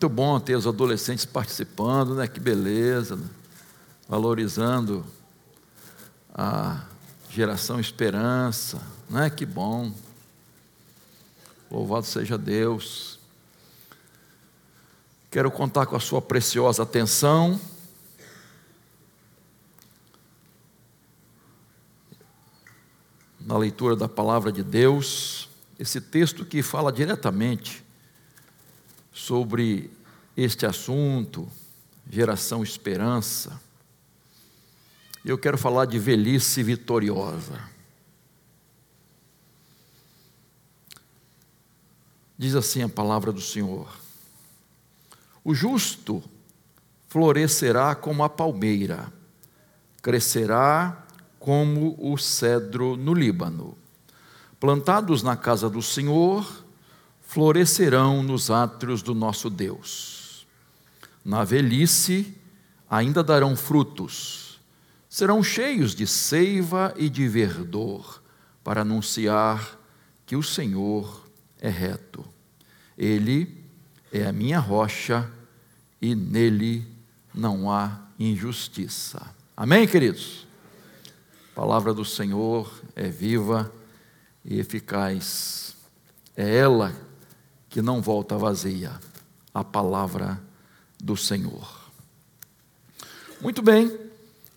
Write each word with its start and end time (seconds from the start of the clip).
Muito 0.00 0.14
bom 0.14 0.40
ter 0.40 0.56
os 0.56 0.66
adolescentes 0.66 1.26
participando, 1.26 2.14
né? 2.14 2.26
Que 2.26 2.40
beleza, 2.40 3.16
né? 3.16 3.28
valorizando 4.08 5.04
a 6.32 6.86
geração 7.28 7.78
esperança, 7.78 8.80
né? 9.10 9.28
Que 9.28 9.44
bom. 9.44 9.92
Louvado 11.70 12.06
seja 12.06 12.38
Deus. 12.38 13.18
Quero 15.30 15.50
contar 15.50 15.84
com 15.84 15.96
a 15.96 16.00
sua 16.00 16.22
preciosa 16.22 16.82
atenção. 16.82 17.60
Na 23.38 23.58
leitura 23.58 23.94
da 23.94 24.08
palavra 24.08 24.50
de 24.50 24.62
Deus, 24.62 25.46
esse 25.78 26.00
texto 26.00 26.46
que 26.46 26.62
fala 26.62 26.90
diretamente 26.90 27.84
sobre 29.12 29.90
este 30.36 30.66
assunto, 30.66 31.48
geração 32.08 32.62
esperança. 32.62 33.60
Eu 35.24 35.36
quero 35.36 35.58
falar 35.58 35.84
de 35.84 35.98
velhice 35.98 36.62
vitoriosa. 36.62 37.60
Diz 42.38 42.54
assim 42.54 42.82
a 42.82 42.88
palavra 42.88 43.30
do 43.30 43.40
Senhor: 43.40 43.86
O 45.44 45.54
justo 45.54 46.22
florescerá 47.08 47.94
como 47.94 48.24
a 48.24 48.30
palmeira, 48.30 49.12
crescerá 50.00 51.06
como 51.38 51.96
o 51.98 52.16
cedro 52.16 52.96
no 52.96 53.12
Líbano. 53.12 53.76
Plantados 54.58 55.22
na 55.22 55.36
casa 55.36 55.68
do 55.68 55.82
Senhor, 55.82 56.46
florescerão 57.30 58.24
nos 58.24 58.50
átrios 58.50 59.02
do 59.02 59.14
nosso 59.14 59.48
Deus. 59.48 60.48
Na 61.24 61.44
velhice 61.44 62.36
ainda 62.90 63.22
darão 63.22 63.54
frutos, 63.54 64.60
serão 65.08 65.40
cheios 65.40 65.94
de 65.94 66.08
seiva 66.08 66.92
e 66.96 67.08
de 67.08 67.28
verdor, 67.28 68.20
para 68.64 68.80
anunciar 68.80 69.78
que 70.26 70.34
o 70.34 70.42
Senhor 70.42 71.24
é 71.60 71.68
reto. 71.68 72.24
Ele 72.98 73.62
é 74.12 74.26
a 74.26 74.32
minha 74.32 74.58
rocha 74.58 75.30
e 76.02 76.16
nele 76.16 76.84
não 77.32 77.70
há 77.70 78.08
injustiça. 78.18 79.24
Amém, 79.56 79.86
queridos? 79.86 80.48
A 81.52 81.54
palavra 81.54 81.94
do 81.94 82.04
Senhor 82.04 82.68
é 82.96 83.08
viva 83.08 83.72
e 84.44 84.58
eficaz. 84.58 85.76
É 86.36 86.56
ela 86.56 86.92
que 87.70 87.80
não 87.80 88.02
volta 88.02 88.36
vazia, 88.36 88.92
a 89.54 89.62
palavra 89.62 90.42
do 90.98 91.16
Senhor. 91.16 91.80
Muito 93.40 93.62
bem, 93.62 93.96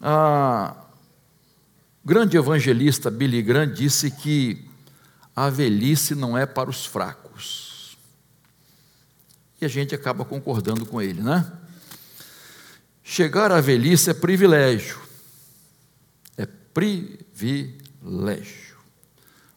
a 0.01 0.75
grande 2.03 2.35
evangelista 2.35 3.09
Billy 3.11 3.41
Graham 3.41 3.71
disse 3.71 4.11
que 4.11 4.67
a 5.35 5.49
velhice 5.49 6.15
não 6.15 6.37
é 6.37 6.45
para 6.45 6.69
os 6.69 6.85
fracos. 6.85 7.95
E 9.61 9.65
a 9.65 9.69
gente 9.69 9.95
acaba 9.95 10.25
concordando 10.25 10.85
com 10.85 11.01
ele, 11.01 11.21
né? 11.21 11.49
Chegar 13.03 13.51
à 13.51 13.61
velhice 13.61 14.09
é 14.09 14.13
privilégio. 14.13 14.99
É 16.35 16.45
privilégio. 16.73 17.83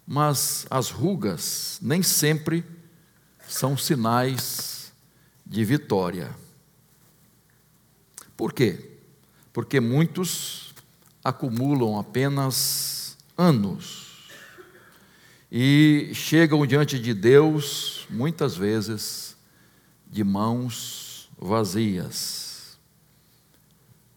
Mas 0.07 0.67
as 0.71 0.91
rugas 0.91 1.79
nem 1.83 2.03
sempre 2.03 2.76
são 3.49 3.77
sinais 3.77 4.93
de 5.45 5.65
vitória. 5.65 6.35
Por 8.37 8.53
quê? 8.53 8.99
Porque 9.53 9.81
muitos 9.81 10.75
acumulam 11.23 11.99
apenas 11.99 13.17
anos 13.37 14.29
e 15.51 16.11
chegam 16.13 16.67
diante 16.67 16.99
de 16.99 17.15
Deus, 17.15 18.07
muitas 18.11 18.57
vezes, 18.57 19.37
de 20.11 20.25
mãos 20.25 21.31
vazias. 21.39 22.79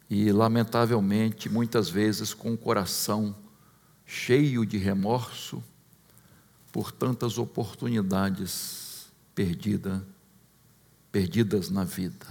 E, 0.09 0.31
lamentavelmente, 0.31 1.48
muitas 1.48 1.88
vezes 1.88 2.34
com 2.34 2.54
o 2.54 2.58
coração 2.58 3.36
cheio 4.06 4.66
de 4.66 4.78
remorso 4.78 5.64
por 6.72 6.92
tantas 6.92 7.38
oportunidades 7.38 8.89
perdida, 9.40 10.06
perdidas 11.14 11.70
na 11.70 11.86
vida. 11.86 12.28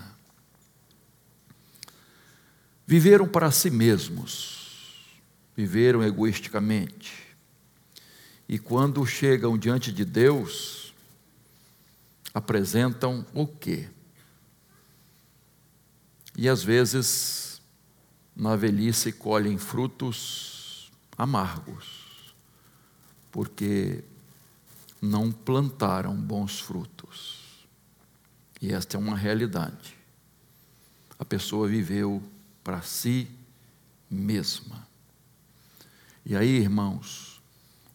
Viveram 2.87 3.27
para 3.27 3.51
si 3.51 3.71
mesmos, 3.71 5.07
viveram 5.57 6.03
egoisticamente. 6.03 7.35
E 8.47 8.59
quando 8.59 9.07
chegam 9.07 9.57
diante 9.57 9.91
de 9.91 10.05
Deus, 10.05 10.93
apresentam 12.35 13.25
o 13.33 13.47
quê? 13.47 13.89
E 16.37 16.47
às 16.47 16.63
vezes, 16.63 17.63
na 18.37 18.55
velhice, 18.55 19.13
colhem 19.13 19.57
frutos 19.57 20.93
amargos, 21.17 22.35
porque 23.33 24.05
não 25.01 25.31
plantaram 25.31 26.15
bons 26.15 26.61
frutos. 26.61 27.67
E 28.61 28.73
esta 28.73 28.97
é 28.97 29.01
uma 29.01 29.17
realidade. 29.17 29.97
A 31.19 31.25
pessoa 31.25 31.69
viveu 31.69 32.23
para 32.63 32.83
si 32.83 33.29
mesma. 34.11 34.87
E 36.25 36.37
aí, 36.37 36.59
irmãos, 36.59 37.41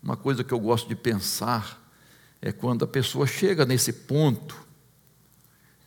uma 0.01 0.17
coisa 0.17 0.43
que 0.43 0.53
eu 0.53 0.59
gosto 0.59 0.87
de 0.87 0.95
pensar 0.95 1.81
é 2.41 2.51
quando 2.51 2.83
a 2.83 2.87
pessoa 2.87 3.25
chega 3.25 3.65
nesse 3.65 3.93
ponto, 3.93 4.55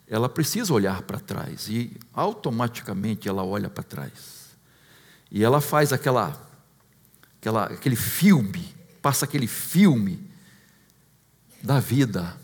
ela 0.09 0.29
precisa 0.29 0.73
olhar 0.73 1.03
para 1.03 1.19
trás 1.19 1.69
e 1.69 1.97
automaticamente 2.15 3.29
ela 3.29 3.45
olha 3.45 3.69
para 3.69 3.83
trás. 3.83 4.57
E 5.31 5.43
ela 5.43 5.61
faz 5.61 5.93
aquela, 5.93 6.41
aquela, 7.41 7.65
aquele 7.65 7.97
filme, 7.97 8.75
passa 9.03 9.25
aquele 9.25 9.47
filme 9.47 10.31
da 11.63 11.81
vida. 11.81 12.37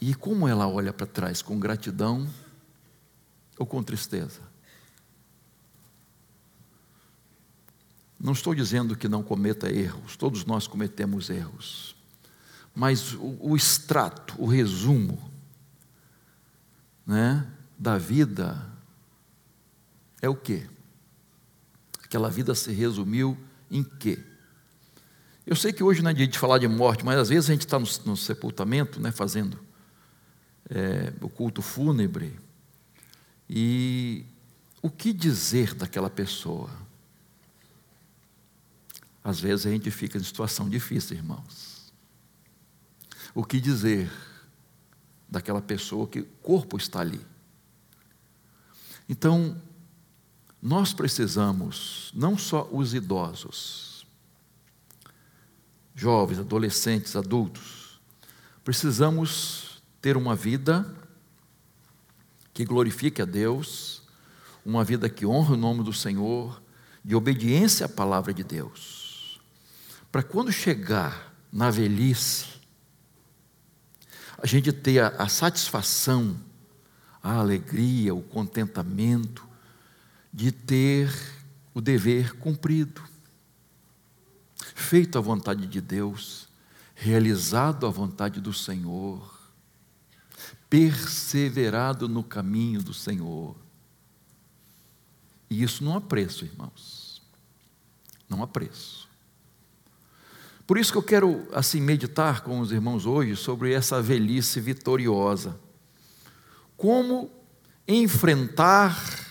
E 0.00 0.14
como 0.14 0.48
ela 0.48 0.66
olha 0.66 0.92
para 0.92 1.06
trás, 1.06 1.42
com 1.42 1.58
gratidão 1.58 2.28
ou 3.58 3.66
com 3.66 3.82
tristeza? 3.82 4.40
Não 8.18 8.32
estou 8.32 8.54
dizendo 8.54 8.96
que 8.96 9.08
não 9.08 9.22
cometa 9.22 9.70
erros, 9.70 10.16
todos 10.16 10.44
nós 10.44 10.66
cometemos 10.66 11.30
erros. 11.30 11.96
Mas 12.74 13.14
o, 13.14 13.36
o 13.40 13.56
extrato, 13.56 14.34
o 14.38 14.46
resumo 14.46 15.30
né, 17.06 17.46
da 17.78 17.98
vida 17.98 18.70
é 20.20 20.28
o 20.28 20.36
quê? 20.36 20.68
Aquela 22.04 22.28
vida 22.28 22.54
se 22.54 22.72
resumiu 22.72 23.38
em 23.70 23.82
quê? 23.82 24.22
Eu 25.50 25.56
sei 25.56 25.72
que 25.72 25.82
hoje 25.82 26.00
não 26.00 26.12
é 26.12 26.14
dia 26.14 26.28
de 26.28 26.38
falar 26.38 26.58
de 26.58 26.68
morte, 26.68 27.04
mas 27.04 27.18
às 27.18 27.28
vezes 27.28 27.50
a 27.50 27.52
gente 27.52 27.66
está 27.66 27.76
no, 27.76 27.86
no, 28.06 28.16
sepultamento, 28.16 29.00
né, 29.00 29.10
fazendo 29.10 29.58
é, 30.68 31.12
o 31.20 31.28
culto 31.28 31.60
fúnebre, 31.60 32.38
e 33.48 34.24
o 34.80 34.88
que 34.88 35.12
dizer 35.12 35.74
daquela 35.74 36.08
pessoa? 36.08 36.70
Às 39.24 39.40
vezes 39.40 39.66
a 39.66 39.70
gente 39.70 39.90
fica 39.90 40.16
em 40.18 40.22
situação 40.22 40.70
difícil, 40.70 41.16
irmãos. 41.16 41.92
O 43.34 43.44
que 43.44 43.60
dizer 43.60 44.08
daquela 45.28 45.60
pessoa 45.60 46.06
que 46.06 46.20
o 46.20 46.26
corpo 46.44 46.76
está 46.76 47.00
ali? 47.00 47.26
Então, 49.08 49.60
nós 50.62 50.92
precisamos, 50.92 52.12
não 52.14 52.38
só 52.38 52.68
os 52.70 52.94
idosos, 52.94 53.89
jovens, 56.00 56.38
adolescentes, 56.38 57.14
adultos, 57.14 58.00
precisamos 58.64 59.82
ter 60.00 60.16
uma 60.16 60.34
vida 60.34 60.90
que 62.54 62.64
glorifique 62.64 63.20
a 63.20 63.26
Deus, 63.26 64.02
uma 64.64 64.82
vida 64.82 65.10
que 65.10 65.26
honre 65.26 65.52
o 65.52 65.58
nome 65.58 65.84
do 65.84 65.92
Senhor, 65.92 66.62
de 67.04 67.14
obediência 67.14 67.84
à 67.84 67.88
palavra 67.88 68.32
de 68.32 68.42
Deus. 68.42 69.38
Para 70.10 70.22
quando 70.22 70.50
chegar 70.50 71.34
na 71.52 71.70
velhice, 71.70 72.46
a 74.38 74.46
gente 74.46 74.72
ter 74.72 75.00
a, 75.00 75.08
a 75.08 75.28
satisfação, 75.28 76.34
a 77.22 77.34
alegria, 77.34 78.14
o 78.14 78.22
contentamento 78.22 79.46
de 80.32 80.50
ter 80.50 81.12
o 81.74 81.80
dever 81.82 82.36
cumprido 82.36 83.09
feito 84.80 85.18
a 85.18 85.20
vontade 85.20 85.66
de 85.66 85.80
Deus, 85.80 86.48
realizado 86.94 87.86
a 87.86 87.90
vontade 87.90 88.40
do 88.40 88.52
Senhor, 88.52 89.38
perseverado 90.68 92.08
no 92.08 92.22
caminho 92.22 92.82
do 92.82 92.94
Senhor. 92.94 93.54
E 95.48 95.62
isso 95.62 95.84
não 95.84 95.96
há 95.96 96.00
preço, 96.00 96.44
irmãos. 96.44 97.22
Não 98.28 98.42
há 98.42 98.46
preço. 98.46 99.08
Por 100.66 100.78
isso 100.78 100.92
que 100.92 100.98
eu 100.98 101.02
quero 101.02 101.48
assim 101.52 101.80
meditar 101.80 102.42
com 102.42 102.60
os 102.60 102.70
irmãos 102.70 103.04
hoje 103.04 103.34
sobre 103.34 103.72
essa 103.72 104.00
velhice 104.00 104.60
vitoriosa. 104.60 105.58
Como 106.76 107.28
enfrentar 107.88 109.28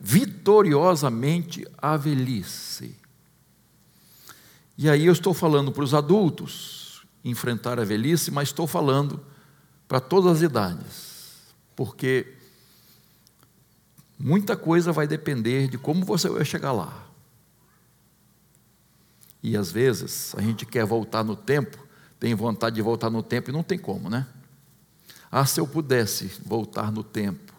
vitoriosamente 0.00 1.64
a 1.76 1.96
velhice. 1.96 2.96
E 4.78 4.88
aí 4.88 5.06
eu 5.06 5.12
estou 5.12 5.34
falando 5.34 5.72
para 5.72 5.82
os 5.82 5.92
adultos 5.92 7.04
enfrentar 7.24 7.80
a 7.80 7.84
velhice, 7.84 8.30
mas 8.30 8.50
estou 8.50 8.64
falando 8.64 9.20
para 9.88 9.98
todas 9.98 10.36
as 10.36 10.42
idades, 10.42 11.52
porque 11.74 12.36
muita 14.16 14.56
coisa 14.56 14.92
vai 14.92 15.08
depender 15.08 15.66
de 15.66 15.76
como 15.76 16.04
você 16.04 16.28
vai 16.28 16.44
chegar 16.44 16.70
lá. 16.70 17.06
E 19.42 19.56
às 19.56 19.72
vezes 19.72 20.32
a 20.36 20.40
gente 20.40 20.64
quer 20.64 20.84
voltar 20.84 21.24
no 21.24 21.34
tempo, 21.34 21.76
tem 22.20 22.32
vontade 22.36 22.76
de 22.76 22.82
voltar 22.82 23.10
no 23.10 23.22
tempo 23.22 23.50
e 23.50 23.52
não 23.52 23.64
tem 23.64 23.78
como, 23.78 24.08
né? 24.08 24.28
Ah, 25.28 25.44
se 25.44 25.58
eu 25.58 25.66
pudesse 25.66 26.30
voltar 26.46 26.92
no 26.92 27.02
tempo. 27.02 27.52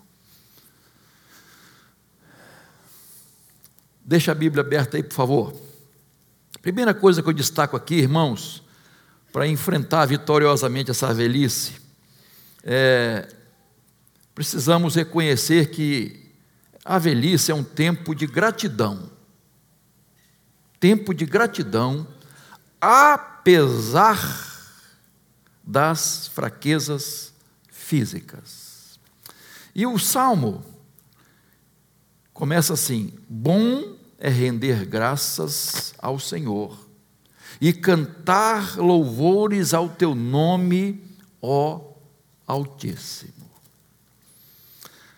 Deixa 4.05 4.31
a 4.31 4.35
Bíblia 4.35 4.63
aberta 4.63 4.95
aí, 4.95 5.03
por 5.03 5.13
favor. 5.13 5.68
Primeira 6.61 6.93
coisa 6.93 7.23
que 7.23 7.29
eu 7.29 7.33
destaco 7.33 7.77
aqui, 7.77 7.95
irmãos, 7.95 8.63
para 9.31 9.47
enfrentar 9.47 10.05
vitoriosamente 10.05 10.91
essa 10.91 11.13
velhice, 11.13 11.75
é, 12.63 13.33
precisamos 14.35 14.95
reconhecer 14.95 15.69
que 15.69 16.33
a 16.83 16.97
velhice 16.97 17.51
é 17.51 17.55
um 17.55 17.63
tempo 17.63 18.13
de 18.13 18.27
gratidão. 18.27 19.09
Tempo 20.79 21.13
de 21.13 21.25
gratidão, 21.25 22.07
apesar 22.81 24.17
das 25.63 26.27
fraquezas 26.29 27.33
físicas. 27.69 28.99
E 29.75 29.85
o 29.85 29.97
salmo 29.97 30.63
começa 32.33 32.73
assim: 32.73 33.13
Bom 33.29 33.98
é 34.19 34.29
render 34.29 34.85
graças 34.85 35.93
ao 35.97 36.19
Senhor 36.19 36.77
e 37.61 37.71
cantar 37.71 38.77
louvores 38.77 39.73
ao 39.73 39.87
teu 39.87 40.13
nome, 40.13 41.01
ó 41.41 41.87
Altíssimo. 42.45 43.33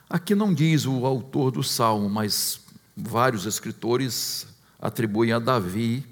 Aqui 0.09 0.35
não 0.35 0.53
diz 0.53 0.85
o 0.85 1.05
autor 1.05 1.51
do 1.51 1.63
salmo, 1.63 2.09
mas 2.09 2.59
vários 2.95 3.45
escritores 3.45 4.45
atribuem 4.79 5.31
a 5.31 5.39
Davi 5.39 6.05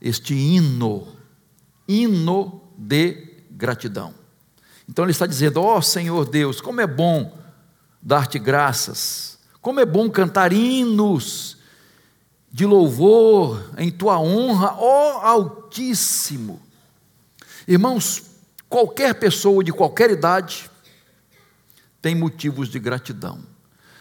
este 0.00 0.34
hino, 0.34 1.08
hino 1.88 2.60
de 2.76 3.42
gratidão. 3.50 4.14
Então 4.88 5.04
ele 5.04 5.12
está 5.12 5.26
dizendo: 5.26 5.62
Ó 5.62 5.78
oh, 5.78 5.82
Senhor 5.82 6.28
Deus, 6.28 6.60
como 6.60 6.80
é 6.80 6.86
bom 6.86 7.36
dar-te 8.02 8.38
graças, 8.38 9.38
como 9.62 9.80
é 9.80 9.86
bom 9.86 10.10
cantar 10.10 10.52
hinos 10.52 11.55
de 12.56 12.64
louvor 12.64 13.70
em 13.76 13.90
tua 13.90 14.18
honra, 14.18 14.74
ó 14.78 15.20
Altíssimo. 15.20 16.58
Irmãos, 17.68 18.22
qualquer 18.66 19.12
pessoa 19.16 19.62
de 19.62 19.70
qualquer 19.70 20.10
idade 20.10 20.70
tem 22.00 22.14
motivos 22.14 22.70
de 22.70 22.78
gratidão, 22.78 23.40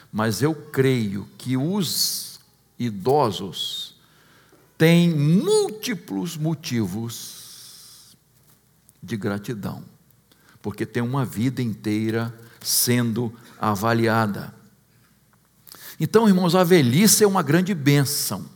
mas 0.10 0.42
eu 0.42 0.56
creio 0.56 1.28
que 1.38 1.58
os 1.58 2.40
idosos 2.80 3.94
têm 4.78 5.10
múltiplos 5.10 6.38
motivos 6.38 8.16
de 9.04 9.18
gratidão, 9.18 9.84
porque 10.62 10.86
tem 10.86 11.04
uma 11.04 11.26
vida 11.26 11.62
inteira 11.62 12.34
sendo 12.62 13.34
avaliada. 13.60 14.55
Então, 16.00 16.28
irmãos, 16.28 16.56
a 16.56 16.64
velhice 16.64 17.24
é 17.24 17.28
uma 17.28 17.42
grande 17.42 17.74
bênção. 17.74 18.50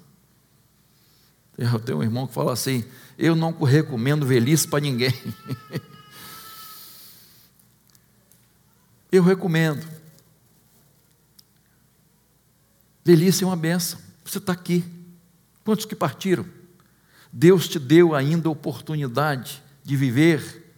Eu 1.57 1.79
tenho 1.79 1.99
um 1.99 2.03
irmão 2.03 2.27
que 2.27 2.33
fala 2.33 2.53
assim: 2.53 2.83
eu 3.17 3.35
não 3.35 3.51
recomendo 3.51 4.25
velhice 4.25 4.67
para 4.67 4.79
ninguém. 4.79 5.13
eu 9.11 9.23
recomendo. 9.23 9.85
Velhice 13.03 13.43
é 13.43 13.47
uma 13.47 13.57
bênção. 13.57 13.99
Você 14.23 14.37
está 14.37 14.53
aqui. 14.53 14.85
Quantos 15.63 15.85
que 15.85 15.95
partiram? 15.95 16.45
Deus 17.31 17.67
te 17.67 17.79
deu 17.79 18.15
ainda 18.15 18.47
a 18.47 18.51
oportunidade 18.51 19.61
de 19.83 19.95
viver, 19.95 20.73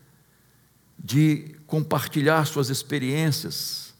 de 0.98 1.56
compartilhar 1.68 2.46
suas 2.46 2.70
experiências, 2.70 3.91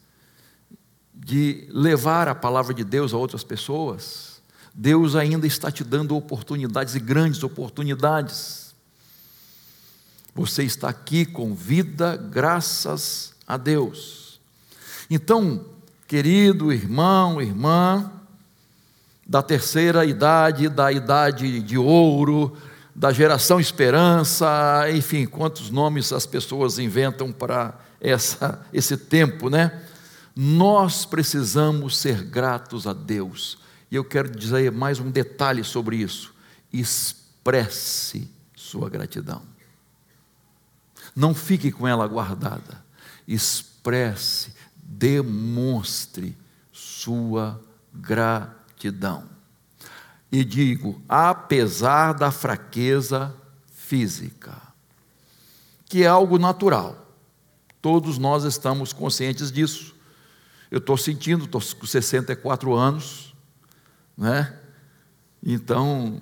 de 1.24 1.68
levar 1.70 2.28
a 2.28 2.36
palavra 2.36 2.74
de 2.74 2.84
Deus 2.84 3.14
a 3.14 3.18
outras 3.18 3.44
pessoas, 3.44 4.42
Deus 4.74 5.16
ainda 5.16 5.46
está 5.46 5.70
te 5.70 5.84
dando 5.84 6.16
oportunidades 6.16 6.96
e 6.96 7.00
grandes 7.00 7.44
oportunidades. 7.44 8.74
Você 10.34 10.64
está 10.64 10.90
aqui 10.90 11.26
com 11.26 11.54
vida, 11.54 12.18
graças 12.18 13.34
a 13.46 13.58
Deus. 13.58 14.40
Então, 15.10 15.66
querido 16.08 16.72
irmão, 16.72 17.42
irmã, 17.42 18.12
da 19.28 19.42
terceira 19.42 20.06
idade, 20.06 20.70
da 20.70 20.92
idade 20.92 21.62
de 21.62 21.78
ouro, 21.78 22.58
da 22.96 23.12
geração 23.12 23.60
esperança, 23.60 24.90
enfim, 24.92 25.26
quantos 25.26 25.70
nomes 25.70 26.12
as 26.12 26.26
pessoas 26.26 26.80
inventam 26.80 27.32
para 27.32 27.78
essa, 28.00 28.66
esse 28.74 28.98
tempo, 28.98 29.50
né? 29.50 29.82
Nós 30.44 31.06
precisamos 31.06 31.96
ser 31.96 32.24
gratos 32.24 32.88
a 32.88 32.94
Deus. 32.94 33.60
E 33.92 33.96
eu 33.96 34.04
quero 34.04 34.28
dizer 34.28 34.72
mais 34.72 35.00
um 35.00 35.12
detalhe 35.12 35.64
sobre 35.64 35.98
isso. 35.98 36.34
Expresse 36.74 38.28
sua 38.56 38.90
gratidão. 38.90 39.44
Não 41.16 41.36
fique 41.36 41.72
com 41.72 41.88
ela 41.88 42.08
guardada. 42.08 42.84
Expresse, 43.28 44.56
demonstre 44.76 46.36
sua 46.72 47.62
gratidão. 47.94 49.26
E 50.32 50.44
digo, 50.44 51.00
apesar 51.08 52.14
da 52.14 52.32
fraqueza 52.32 53.32
física, 53.76 54.60
que 55.86 56.02
é 56.02 56.08
algo 56.08 56.40
natural, 56.40 57.14
todos 57.80 58.18
nós 58.18 58.44
estamos 58.44 58.92
conscientes 58.92 59.52
disso. 59.52 59.91
Eu 60.72 60.78
estou 60.78 60.96
sentindo, 60.96 61.44
estou 61.44 61.62
com 61.62 61.86
64 61.86 62.74
anos, 62.74 63.36
né? 64.18 64.56
Então, 65.44 66.22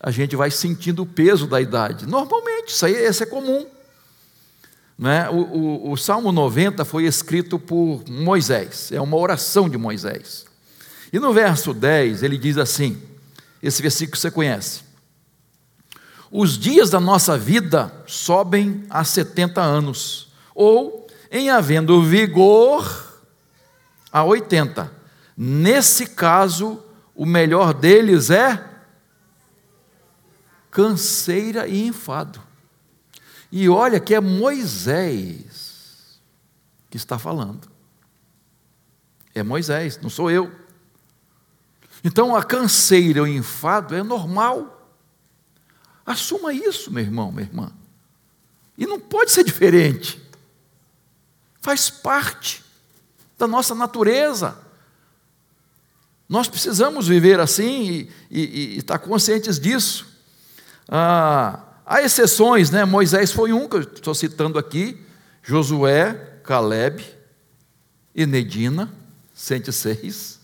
a 0.00 0.10
gente 0.10 0.34
vai 0.34 0.50
sentindo 0.50 1.02
o 1.02 1.06
peso 1.06 1.46
da 1.46 1.60
idade. 1.60 2.06
Normalmente, 2.06 2.68
isso 2.68 2.86
aí 2.86 2.94
é 2.94 3.26
comum. 3.26 3.66
Né? 4.98 5.28
O, 5.28 5.36
o, 5.36 5.92
o 5.92 5.96
Salmo 5.96 6.32
90 6.32 6.84
foi 6.86 7.04
escrito 7.04 7.58
por 7.58 8.02
Moisés, 8.08 8.90
é 8.92 9.00
uma 9.00 9.16
oração 9.16 9.68
de 9.68 9.76
Moisés. 9.76 10.46
E 11.12 11.18
no 11.18 11.32
verso 11.32 11.74
10 11.74 12.22
ele 12.22 12.38
diz 12.38 12.56
assim: 12.56 13.00
esse 13.62 13.82
versículo 13.82 14.16
você 14.16 14.30
conhece. 14.30 14.82
Os 16.30 16.56
dias 16.56 16.90
da 16.90 17.00
nossa 17.00 17.36
vida 17.36 17.92
sobem 18.06 18.84
a 18.88 19.02
70 19.02 19.60
anos, 19.60 20.28
ou 20.54 21.06
em 21.30 21.50
havendo 21.50 22.02
vigor, 22.02 23.09
a 24.12 24.24
80. 24.24 24.92
Nesse 25.36 26.06
caso, 26.06 26.82
o 27.14 27.24
melhor 27.24 27.72
deles 27.72 28.30
é 28.30 28.68
canseira 30.70 31.66
e 31.66 31.86
enfado. 31.86 32.40
E 33.50 33.68
olha 33.68 33.98
que 33.98 34.14
é 34.14 34.20
Moisés 34.20 36.20
que 36.88 36.96
está 36.96 37.18
falando. 37.18 37.68
É 39.34 39.42
Moisés, 39.42 39.98
não 40.00 40.10
sou 40.10 40.30
eu. 40.30 40.52
Então 42.02 42.34
a 42.34 42.42
canseira 42.42 43.20
e 43.20 43.22
o 43.22 43.26
enfado 43.26 43.94
é 43.94 44.02
normal. 44.02 44.76
Assuma 46.04 46.52
isso, 46.52 46.90
meu 46.90 47.02
irmão, 47.02 47.30
minha 47.30 47.46
irmã. 47.46 47.72
E 48.76 48.86
não 48.86 48.98
pode 48.98 49.30
ser 49.30 49.44
diferente. 49.44 50.20
Faz 51.60 51.90
parte 51.90 52.64
da 53.40 53.48
nossa 53.48 53.74
natureza. 53.74 54.56
Nós 56.28 56.46
precisamos 56.46 57.08
viver 57.08 57.40
assim 57.40 58.08
e, 58.30 58.76
estar 58.78 58.98
conscientes 58.98 59.58
disso. 59.58 60.06
Ah, 60.88 61.64
Há 61.90 62.02
exceções, 62.02 62.70
né? 62.70 62.84
Moisés 62.84 63.32
foi 63.32 63.52
um 63.52 63.68
que 63.68 63.74
eu 63.74 63.80
estou 63.80 64.14
citando 64.14 64.60
aqui, 64.60 64.96
Josué, 65.42 66.14
Caleb 66.44 67.04
e 68.14 68.24
Nedina, 68.24 68.88
106, 69.34 70.38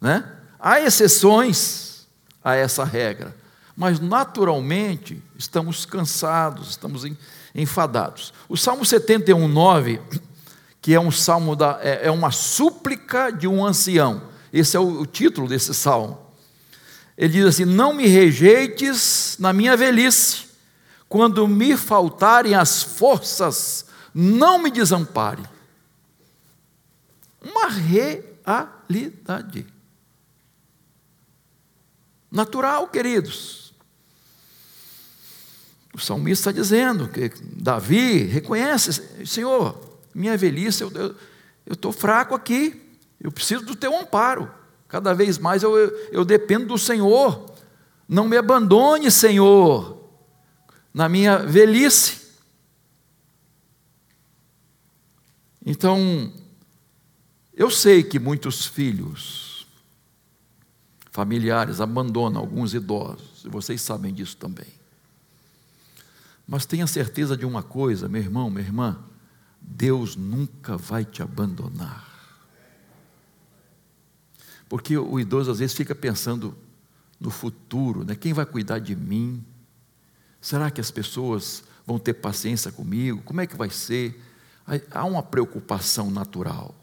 né? 0.00 0.28
Há 0.58 0.80
exceções 0.80 2.08
a 2.42 2.56
essa 2.56 2.82
regra, 2.82 3.32
mas 3.76 4.00
naturalmente 4.00 5.22
estamos 5.38 5.86
cansados, 5.86 6.70
estamos 6.70 7.04
enfadados. 7.54 8.34
O 8.48 8.56
Salmo 8.56 8.84
71, 8.84 9.46
9, 9.46 10.00
que 10.80 10.94
é 10.94 11.00
um 11.00 11.10
salmo 11.10 11.56
da, 11.56 11.78
é, 11.82 12.06
é 12.06 12.10
uma 12.10 12.30
súplica 12.30 13.30
de 13.30 13.46
um 13.46 13.64
ancião. 13.64 14.22
Esse 14.52 14.76
é 14.76 14.80
o, 14.80 15.00
o 15.00 15.06
título 15.06 15.48
desse 15.48 15.74
salmo. 15.74 16.18
Ele 17.16 17.32
diz 17.32 17.46
assim: 17.46 17.64
Não 17.64 17.92
me 17.92 18.06
rejeites 18.06 19.36
na 19.38 19.52
minha 19.52 19.76
velhice, 19.76 20.46
quando 21.08 21.48
me 21.48 21.76
faltarem 21.76 22.54
as 22.54 22.82
forças, 22.82 23.86
não 24.14 24.58
me 24.58 24.70
desampare. 24.70 25.42
Uma 27.42 27.68
realidade. 27.68 29.66
Natural, 32.30 32.86
queridos. 32.88 33.72
O 35.94 35.98
salmista 35.98 36.50
está 36.50 36.60
dizendo 36.60 37.08
que 37.08 37.32
Davi 37.42 38.18
reconhece, 38.24 39.26
Senhor, 39.26 39.87
minha 40.18 40.36
velhice, 40.36 40.82
eu 40.82 41.16
estou 41.66 41.92
fraco 41.92 42.34
aqui, 42.34 42.98
eu 43.20 43.30
preciso 43.30 43.64
do 43.64 43.76
teu 43.76 43.96
amparo. 43.96 44.50
Cada 44.88 45.14
vez 45.14 45.38
mais 45.38 45.62
eu, 45.62 45.76
eu, 45.76 46.08
eu 46.10 46.24
dependo 46.24 46.66
do 46.66 46.78
Senhor. 46.78 47.54
Não 48.08 48.26
me 48.26 48.36
abandone, 48.36 49.10
Senhor, 49.10 50.02
na 50.92 51.08
minha 51.08 51.38
velhice. 51.38 52.26
Então, 55.64 56.32
eu 57.54 57.70
sei 57.70 58.02
que 58.02 58.18
muitos 58.18 58.64
filhos, 58.66 59.66
familiares, 61.12 61.80
abandonam 61.80 62.40
alguns 62.40 62.72
idosos, 62.72 63.44
e 63.44 63.48
vocês 63.48 63.82
sabem 63.82 64.14
disso 64.14 64.36
também. 64.38 64.78
Mas 66.46 66.64
tenha 66.64 66.86
certeza 66.86 67.36
de 67.36 67.44
uma 67.44 67.62
coisa, 67.62 68.08
meu 68.08 68.22
irmão, 68.22 68.48
minha 68.48 68.64
irmã: 68.64 68.98
Deus 69.60 70.16
nunca 70.16 70.76
vai 70.76 71.04
te 71.04 71.22
abandonar. 71.22 72.06
Porque 74.68 74.96
o 74.96 75.18
idoso 75.18 75.50
às 75.50 75.58
vezes 75.58 75.74
fica 75.74 75.94
pensando 75.94 76.56
no 77.18 77.30
futuro, 77.30 78.04
né? 78.04 78.14
Quem 78.14 78.32
vai 78.32 78.44
cuidar 78.44 78.78
de 78.78 78.94
mim? 78.94 79.44
Será 80.40 80.70
que 80.70 80.80
as 80.80 80.90
pessoas 80.90 81.64
vão 81.86 81.98
ter 81.98 82.14
paciência 82.14 82.70
comigo? 82.70 83.22
Como 83.22 83.40
é 83.40 83.46
que 83.46 83.56
vai 83.56 83.70
ser? 83.70 84.22
Há 84.90 85.04
uma 85.04 85.22
preocupação 85.22 86.10
natural. 86.10 86.74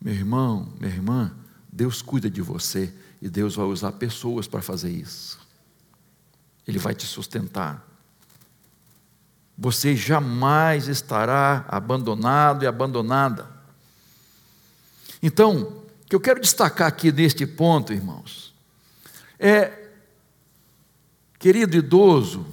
Meu 0.00 0.12
irmão, 0.12 0.72
minha 0.78 0.92
irmã, 0.92 1.34
Deus 1.72 2.02
cuida 2.02 2.28
de 2.28 2.42
você 2.42 2.92
e 3.22 3.30
Deus 3.30 3.54
vai 3.54 3.64
usar 3.64 3.92
pessoas 3.92 4.46
para 4.46 4.60
fazer 4.60 4.90
isso. 4.90 5.38
Ele 6.66 6.78
vai 6.78 6.94
te 6.94 7.06
sustentar. 7.06 7.93
Você 9.56 9.94
jamais 9.94 10.88
estará 10.88 11.64
abandonado 11.68 12.64
e 12.64 12.66
abandonada. 12.66 13.48
Então, 15.22 15.62
o 16.02 16.06
que 16.06 16.14
eu 16.14 16.20
quero 16.20 16.40
destacar 16.40 16.88
aqui 16.88 17.12
neste 17.12 17.46
ponto, 17.46 17.92
irmãos, 17.92 18.54
é, 19.38 19.90
querido 21.38 21.76
idoso, 21.76 22.46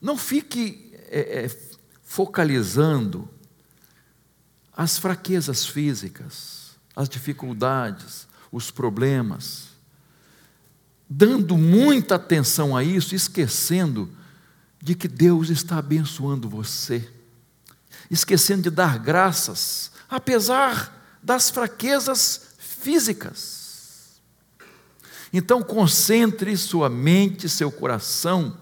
não 0.00 0.16
fique 0.16 0.92
é, 1.10 1.44
é, 1.44 1.58
focalizando 2.02 3.28
as 4.76 4.98
fraquezas 4.98 5.66
físicas, 5.66 6.76
as 6.94 7.08
dificuldades, 7.08 8.28
os 8.50 8.70
problemas, 8.70 9.68
dando 11.08 11.56
muita 11.56 12.16
atenção 12.16 12.76
a 12.76 12.84
isso, 12.84 13.14
esquecendo 13.14 14.08
de 14.80 14.94
que 14.94 15.08
Deus 15.08 15.50
está 15.50 15.78
abençoando 15.78 16.48
você, 16.48 17.08
esquecendo 18.10 18.62
de 18.62 18.70
dar 18.70 18.98
graças, 18.98 19.90
apesar 20.08 21.18
das 21.22 21.50
fraquezas 21.50 22.48
físicas. 22.58 24.20
Então, 25.32 25.62
concentre 25.62 26.56
sua 26.56 26.88
mente, 26.88 27.48
seu 27.48 27.70
coração 27.70 28.56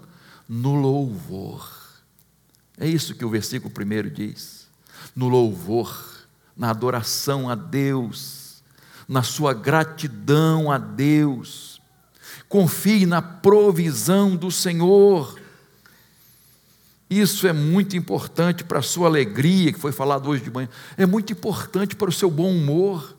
no 0.47 0.75
louvor. 0.75 1.75
É 2.77 2.87
isso 2.87 3.15
que 3.15 3.25
o 3.25 3.29
versículo 3.29 3.73
primeiro 3.73 4.09
diz. 4.09 4.67
No 5.15 5.27
louvor, 5.29 6.27
na 6.55 6.69
adoração 6.69 7.49
a 7.49 7.55
Deus, 7.55 8.61
na 9.07 9.23
sua 9.23 9.53
gratidão 9.53 10.71
a 10.71 10.77
Deus. 10.77 11.81
Confie 12.49 13.05
na 13.05 13.21
provisão 13.21 14.35
do 14.35 14.51
Senhor. 14.51 15.39
Isso 17.09 17.47
é 17.47 17.53
muito 17.53 17.95
importante 17.95 18.63
para 18.63 18.79
a 18.79 18.81
sua 18.81 19.07
alegria, 19.07 19.71
que 19.71 19.79
foi 19.79 19.91
falado 19.91 20.29
hoje 20.29 20.43
de 20.43 20.51
manhã. 20.51 20.67
É 20.97 21.05
muito 21.05 21.31
importante 21.31 21.95
para 21.95 22.09
o 22.09 22.13
seu 22.13 22.29
bom 22.29 22.51
humor, 22.51 23.15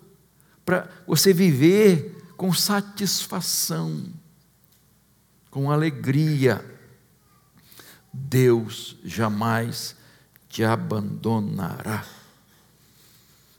para 0.64 0.88
você 1.07 1.33
viver 1.33 2.23
com 2.37 2.52
satisfação, 2.52 4.04
com 5.50 5.71
alegria. 5.71 6.64
Deus 8.12 8.97
jamais 9.04 9.97
te 10.49 10.62
abandonará. 10.62 12.04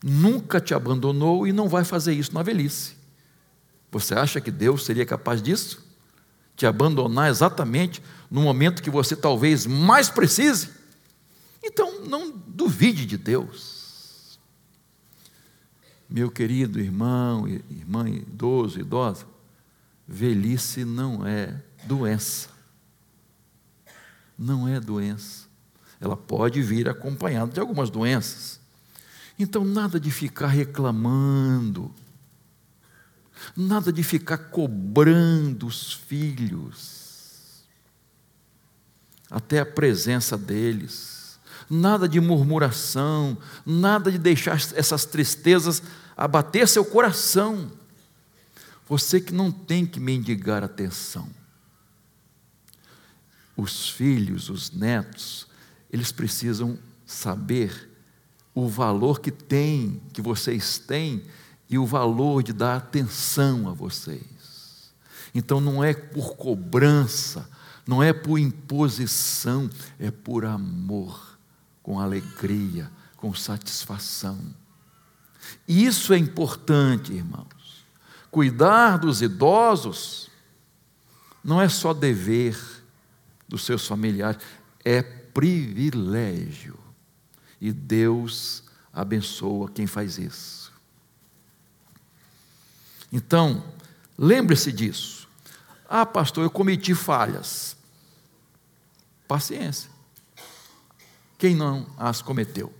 Nunca 0.03 0.62
te 0.62 0.74
abandonou 0.74 1.48
e 1.48 1.51
não 1.51 1.67
vai 1.67 1.83
fazer 1.83 2.13
isso 2.13 2.33
na 2.33 2.43
velhice. 2.43 2.95
Você 3.91 4.13
acha 4.13 4.39
que 4.39 4.51
Deus 4.51 4.86
seria 4.86 5.05
capaz 5.05 5.41
disso? 5.41 5.88
Te 6.59 6.65
abandonar 6.65 7.29
exatamente 7.29 8.03
no 8.29 8.41
momento 8.41 8.83
que 8.83 8.89
você 8.89 9.15
talvez 9.15 9.65
mais 9.65 10.09
precise. 10.09 10.69
Então, 11.63 12.01
não 12.01 12.29
duvide 12.29 13.05
de 13.05 13.17
Deus. 13.17 14.37
Meu 16.09 16.29
querido 16.29 16.77
irmão, 16.77 17.47
irmã 17.47 18.09
idoso, 18.09 18.77
idosa, 18.77 19.25
velhice 20.05 20.83
não 20.83 21.25
é 21.25 21.63
doença. 21.85 22.49
Não 24.37 24.67
é 24.67 24.81
doença. 24.81 25.47
Ela 26.01 26.17
pode 26.17 26.61
vir 26.61 26.89
acompanhada 26.89 27.53
de 27.53 27.59
algumas 27.61 27.89
doenças. 27.89 28.59
Então, 29.39 29.63
nada 29.63 29.97
de 29.97 30.11
ficar 30.11 30.47
reclamando, 30.47 31.89
nada 33.55 33.91
de 33.91 34.03
ficar 34.03 34.38
cobrando 34.38 35.67
os 35.67 35.93
filhos 35.93 37.00
até 39.29 39.60
a 39.60 39.65
presença 39.65 40.38
deles. 40.38 41.39
Nada 41.69 42.10
de 42.10 42.19
murmuração, 42.19 43.38
nada 43.65 44.12
de 44.12 44.17
deixar 44.17 44.55
essas 44.74 45.05
tristezas 45.05 45.84
abater 46.17 46.67
seu 46.67 46.84
coração. 46.84 47.72
Você 48.88 49.22
que 49.22 49.34
não 49.34 49.51
tem 49.51 49.86
que 49.86 50.00
mendigar 50.00 50.63
atenção. 50.63 51.29
Os 53.55 53.89
filhos, 53.89 54.50
os 54.50 54.72
netos, 54.72 55.46
eles 55.91 56.12
precisam 56.12 56.79
saber 57.05 57.88
o 58.55 58.67
valor 58.67 59.19
que 59.19 59.29
tem, 59.29 60.01
que 60.12 60.22
vocês 60.22 60.79
têm, 60.79 61.24
e 61.69 61.77
o 61.77 61.85
valor 61.85 62.41
de 62.41 62.51
dar 62.51 62.77
atenção 62.77 63.69
a 63.69 63.73
vocês. 63.73 64.91
Então 65.33 65.61
não 65.61 65.83
é 65.83 65.93
por 65.93 66.35
cobrança, 66.35 67.47
não 67.85 68.01
é 68.01 68.11
por 68.11 68.38
imposição, 68.39 69.69
é 69.99 70.09
por 70.09 70.45
amor, 70.45 71.38
com 71.83 71.99
alegria, 71.99 72.89
com 73.15 73.33
satisfação. 73.33 74.39
Isso 75.67 76.13
é 76.13 76.17
importante, 76.17 77.13
irmãos. 77.13 77.85
Cuidar 78.31 78.97
dos 78.97 79.21
idosos 79.21 80.29
não 81.43 81.61
é 81.61 81.69
só 81.69 81.93
dever 81.93 82.57
dos 83.47 83.63
seus 83.63 83.88
familiares, 83.88 84.41
é 84.83 85.01
privilégio. 85.01 86.77
E 87.59 87.71
Deus 87.71 88.63
abençoa 88.93 89.69
quem 89.69 89.88
faz 89.88 90.17
isso. 90.17 90.68
Então, 93.11 93.63
lembre-se 94.17 94.71
disso. 94.71 95.27
Ah, 95.87 96.05
pastor, 96.05 96.43
eu 96.43 96.49
cometi 96.49 96.93
falhas. 96.93 97.75
Paciência. 99.27 99.89
Quem 101.37 101.55
não 101.55 101.87
as 101.97 102.21
cometeu? 102.21 102.73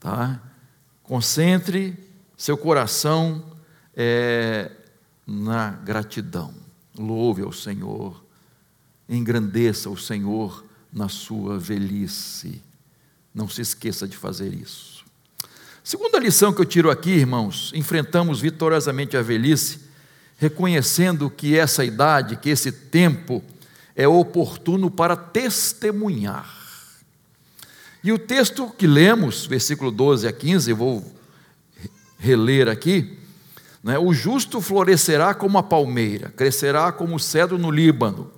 Tá? 0.00 0.40
Concentre 1.02 1.96
seu 2.36 2.56
coração 2.56 3.56
é, 3.94 4.70
na 5.26 5.70
gratidão. 5.70 6.54
Louve 6.96 7.42
ao 7.42 7.52
Senhor 7.52 8.22
engrandeça 9.08 9.90
o 9.90 9.96
Senhor 9.96 10.64
na 10.92 11.08
sua 11.08 11.58
velhice. 11.58 12.62
Não 13.34 13.48
se 13.48 13.60
esqueça 13.62 14.06
de 14.06 14.16
fazer 14.16 14.52
isso. 14.54 14.91
Segunda 15.84 16.20
lição 16.20 16.52
que 16.52 16.60
eu 16.60 16.64
tiro 16.64 16.92
aqui, 16.92 17.10
irmãos, 17.10 17.72
enfrentamos 17.74 18.40
vitoriosamente 18.40 19.16
a 19.16 19.22
velhice, 19.22 19.80
reconhecendo 20.38 21.28
que 21.28 21.58
essa 21.58 21.84
idade, 21.84 22.36
que 22.36 22.50
esse 22.50 22.70
tempo 22.70 23.42
é 23.96 24.06
oportuno 24.06 24.88
para 24.88 25.16
testemunhar. 25.16 26.48
E 28.04 28.12
o 28.12 28.18
texto 28.18 28.68
que 28.78 28.86
lemos, 28.86 29.44
versículo 29.44 29.90
12 29.90 30.28
a 30.28 30.32
15, 30.32 30.70
eu 30.70 30.76
vou 30.76 31.04
reler 32.16 32.68
aqui, 32.68 33.18
né? 33.82 33.98
o 33.98 34.14
justo 34.14 34.60
florescerá 34.60 35.34
como 35.34 35.58
a 35.58 35.62
palmeira, 35.64 36.28
crescerá 36.30 36.92
como 36.92 37.16
o 37.16 37.20
cedro 37.20 37.58
no 37.58 37.72
Líbano, 37.72 38.30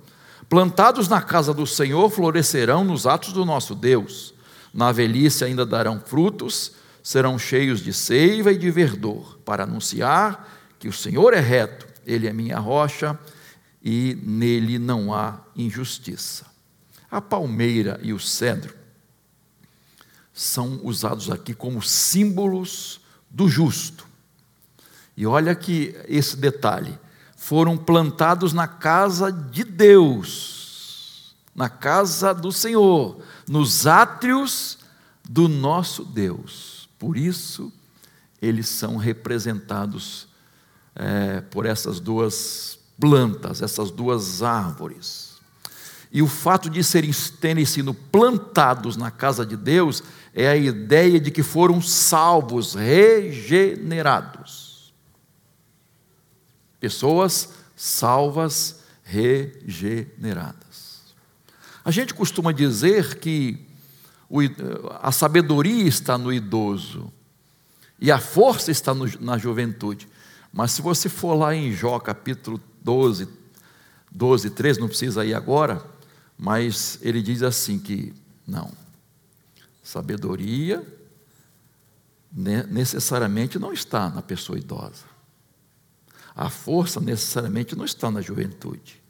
plantados 0.49 1.07
na 1.07 1.21
casa 1.21 1.53
do 1.53 1.67
Senhor, 1.67 2.09
florescerão 2.09 2.83
nos 2.83 3.05
atos 3.05 3.33
do 3.33 3.45
nosso 3.45 3.75
Deus, 3.75 4.33
na 4.73 4.91
velhice 4.91 5.43
ainda 5.45 5.63
darão 5.63 5.99
frutos, 6.03 6.71
serão 7.05 7.37
cheios 7.37 7.81
de 7.81 7.93
seiva 7.93 8.51
e 8.51 8.57
de 8.57 8.71
verdor, 8.71 9.37
para 9.45 9.63
anunciar 9.63 10.51
que 10.79 10.87
o 10.87 10.91
Senhor 10.91 11.35
é 11.35 11.39
reto, 11.39 11.85
Ele 12.03 12.27
é 12.27 12.33
minha 12.33 12.57
rocha 12.57 13.17
e 13.79 14.17
nele 14.23 14.79
não 14.79 15.13
há 15.13 15.39
injustiça. 15.55 16.47
A 17.11 17.21
palmeira 17.21 17.99
e 18.01 18.11
o 18.11 18.19
cedro 18.19 18.73
são 20.33 20.79
usados 20.81 21.29
aqui 21.29 21.53
como 21.53 21.79
símbolos 21.79 22.99
do 23.29 23.47
justo. 23.47 24.07
E 25.15 25.27
olha 25.27 25.53
que 25.53 25.95
esse 26.07 26.35
detalhe: 26.35 26.97
foram 27.37 27.77
plantados 27.77 28.51
na 28.51 28.67
casa 28.67 29.31
de 29.31 29.63
Deus, 29.63 31.35
na 31.53 31.69
casa 31.69 32.33
do 32.33 32.51
Senhor, 32.51 33.21
nos 33.47 33.85
átrios 33.85 34.79
do 35.23 35.47
nosso 35.47 36.03
Deus. 36.03 36.74
Por 36.97 37.17
isso, 37.17 37.71
eles 38.41 38.69
são 38.69 38.97
representados 38.97 40.27
é, 40.95 41.41
por 41.41 41.65
essas 41.65 41.99
duas 41.99 42.79
plantas, 42.99 43.61
essas 43.61 43.91
duas 43.91 44.41
árvores. 44.41 45.35
E 46.11 46.21
o 46.21 46.27
fato 46.27 46.69
de 46.69 46.83
serem, 46.83 47.11
terem 47.41 47.65
sido 47.65 47.93
plantados 47.93 48.95
na 48.95 49.11
casa 49.11 49.45
de 49.45 49.57
Deus 49.57 50.01
é 50.33 50.47
a 50.47 50.55
ideia 50.55 51.19
de 51.19 51.31
que 51.31 51.43
foram 51.43 51.81
salvos, 51.81 52.73
regenerados. 52.73 54.93
Pessoas 56.79 57.49
salvas, 57.75 58.79
regeneradas. 59.03 60.65
A 61.83 61.91
gente 61.91 62.13
costuma 62.13 62.51
dizer 62.51 63.19
que 63.19 63.67
a 65.01 65.11
sabedoria 65.11 65.87
está 65.87 66.17
no 66.17 66.33
idoso 66.33 67.11
e 67.99 68.11
a 68.11 68.19
força 68.19 68.71
está 68.71 68.93
no, 68.93 69.05
na 69.19 69.37
juventude. 69.37 70.07
Mas 70.51 70.71
se 70.71 70.81
você 70.81 71.09
for 71.09 71.35
lá 71.35 71.53
em 71.53 71.71
Jó 71.71 71.99
capítulo 71.99 72.59
12, 72.81 73.27
12, 74.11 74.49
13, 74.49 74.79
não 74.79 74.87
precisa 74.87 75.25
ir 75.25 75.33
agora, 75.33 75.85
mas 76.37 76.97
ele 77.01 77.21
diz 77.21 77.43
assim 77.43 77.77
que 77.77 78.13
não, 78.47 78.71
Sabedoria 79.85 80.83
necessariamente 82.69 83.57
não 83.59 83.71
está 83.71 84.09
na 84.09 84.21
pessoa 84.21 84.57
idosa. 84.57 85.05
A 86.35 86.49
força 86.49 86.99
necessariamente 86.99 87.75
não 87.75 87.85
está 87.85 88.11
na 88.11 88.19
juventude. 88.19 89.01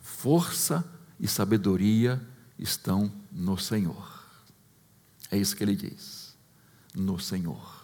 Força 0.00 0.84
e 1.20 1.28
sabedoria 1.28 2.20
estão 2.58 3.12
no 3.30 3.58
Senhor. 3.58 4.11
É 5.32 5.38
isso 5.38 5.56
que 5.56 5.64
ele 5.64 5.74
diz. 5.74 6.36
No 6.94 7.18
Senhor. 7.18 7.82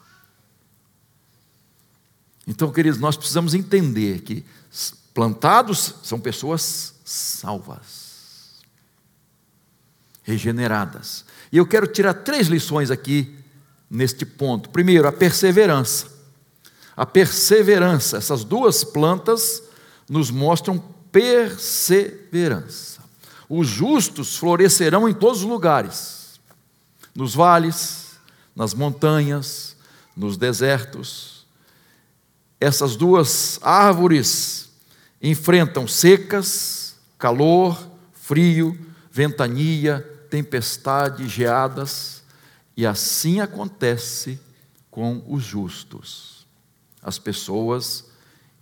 Então, 2.46 2.70
queridos, 2.70 3.00
nós 3.00 3.16
precisamos 3.16 3.54
entender 3.54 4.20
que 4.20 4.44
plantados 5.14 5.94
são 6.02 6.20
pessoas 6.20 6.94
salvas, 7.04 8.60
regeneradas. 10.22 11.24
E 11.50 11.56
eu 11.56 11.66
quero 11.66 11.86
tirar 11.86 12.12
três 12.14 12.48
lições 12.48 12.90
aqui 12.90 13.34
neste 13.90 14.26
ponto. 14.26 14.68
Primeiro, 14.68 15.08
a 15.08 15.12
perseverança. 15.12 16.06
A 16.94 17.06
perseverança, 17.06 18.18
essas 18.18 18.44
duas 18.44 18.84
plantas 18.84 19.62
nos 20.08 20.30
mostram 20.30 20.78
perseverança. 21.10 23.02
Os 23.48 23.66
justos 23.68 24.36
florescerão 24.36 25.08
em 25.08 25.14
todos 25.14 25.40
os 25.42 25.48
lugares, 25.48 26.17
nos 27.18 27.34
vales, 27.34 28.12
nas 28.54 28.72
montanhas, 28.72 29.76
nos 30.16 30.36
desertos. 30.36 31.44
Essas 32.60 32.94
duas 32.94 33.58
árvores 33.60 34.70
enfrentam 35.20 35.88
secas, 35.88 36.94
calor, 37.18 37.90
frio, 38.12 38.78
ventania, 39.10 39.98
tempestade, 40.30 41.26
geadas, 41.26 42.22
e 42.76 42.86
assim 42.86 43.40
acontece 43.40 44.38
com 44.88 45.20
os 45.26 45.42
justos, 45.42 46.46
as 47.02 47.18
pessoas 47.18 48.04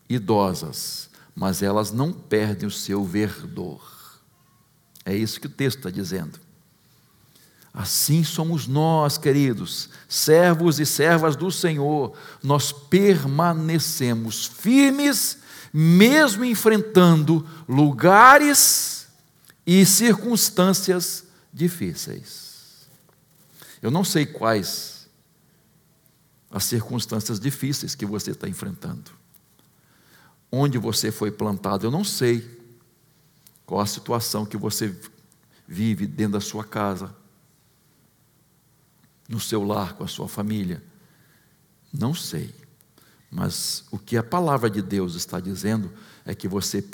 idosas, 0.09 1.11
mas 1.35 1.61
elas 1.61 1.92
não 1.92 2.11
perdem 2.11 2.66
o 2.66 2.71
seu 2.71 3.05
verdor. 3.05 3.83
É 5.05 5.14
isso 5.14 5.38
que 5.38 5.47
o 5.47 5.51
texto 5.51 5.77
está 5.77 5.90
dizendo. 5.90 6.45
Assim 7.77 8.25
somos 8.25 8.67
nós, 8.67 9.19
queridos, 9.19 9.91
servos 10.09 10.81
e 10.81 10.87
servas 10.87 11.37
do 11.37 11.51
Senhor, 11.51 12.17
nós 12.43 12.73
permanecemos 12.73 14.47
firmes, 14.47 15.41
mesmo 15.75 16.43
enfrentando 16.43 17.47
lugares 17.69 19.09
e 19.67 19.85
circunstâncias 19.85 21.25
difíceis. 21.53 22.87
Eu 23.83 23.91
não 23.91 24.03
sei 24.03 24.25
quais 24.25 25.07
as 26.51 26.65
circunstâncias 26.65 27.39
difíceis 27.39 27.95
que 27.95 28.07
você 28.07 28.31
está 28.31 28.49
enfrentando. 28.49 29.11
Onde 30.51 30.79
você 30.79 31.12
foi 31.12 31.31
plantado, 31.31 31.87
eu 31.87 31.91
não 31.91 32.05
sei 32.05 32.59
qual 33.67 33.83
a 33.83 33.87
situação 33.87 34.47
que 34.47 34.57
você 34.57 34.99
vive 35.69 36.07
dentro 36.07 36.33
da 36.35 36.41
sua 36.41 36.65
casa, 36.65 37.15
no 39.29 39.41
seu 39.41 39.62
lar, 39.65 39.95
com 39.95 40.05
a 40.05 40.09
sua 40.09 40.29
família. 40.29 40.83
Não 41.93 42.15
sei. 42.15 42.55
Mas 43.31 43.85
o 43.91 43.99
que 43.99 44.17
a 44.17 44.23
palavra 44.23 44.71
de 44.71 44.81
Deus 44.81 45.15
está 45.15 45.41
dizendo 45.41 45.93
é 46.25 46.35
que 46.35 46.49
você 46.49 46.85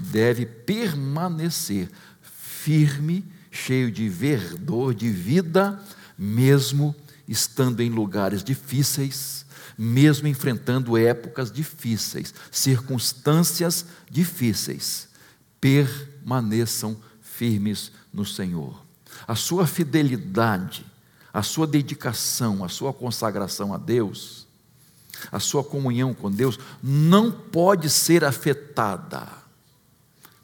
deve 0.00 0.46
permanecer 0.46 1.90
firme 2.20 3.24
cheio 3.50 3.90
de 3.90 4.08
verdor, 4.08 4.94
de 4.94 5.10
vida, 5.10 5.82
mesmo 6.16 6.94
estando 7.26 7.80
em 7.80 7.90
lugares 7.90 8.44
difíceis, 8.44 9.44
mesmo 9.76 10.28
enfrentando 10.28 10.96
épocas 10.96 11.50
difíceis, 11.50 12.34
circunstâncias 12.50 13.86
difíceis. 14.10 15.08
Permaneçam 15.60 16.96
firmes 17.20 17.90
no 18.12 18.24
Senhor. 18.24 18.84
A 19.26 19.34
sua 19.34 19.66
fidelidade, 19.66 20.84
a 21.32 21.42
sua 21.42 21.66
dedicação, 21.66 22.64
a 22.64 22.68
sua 22.68 22.92
consagração 22.92 23.72
a 23.72 23.78
Deus, 23.78 24.46
a 25.30 25.38
sua 25.38 25.62
comunhão 25.62 26.14
com 26.14 26.30
Deus 26.30 26.58
não 26.82 27.30
pode 27.30 27.90
ser 27.90 28.24
afetada 28.24 29.28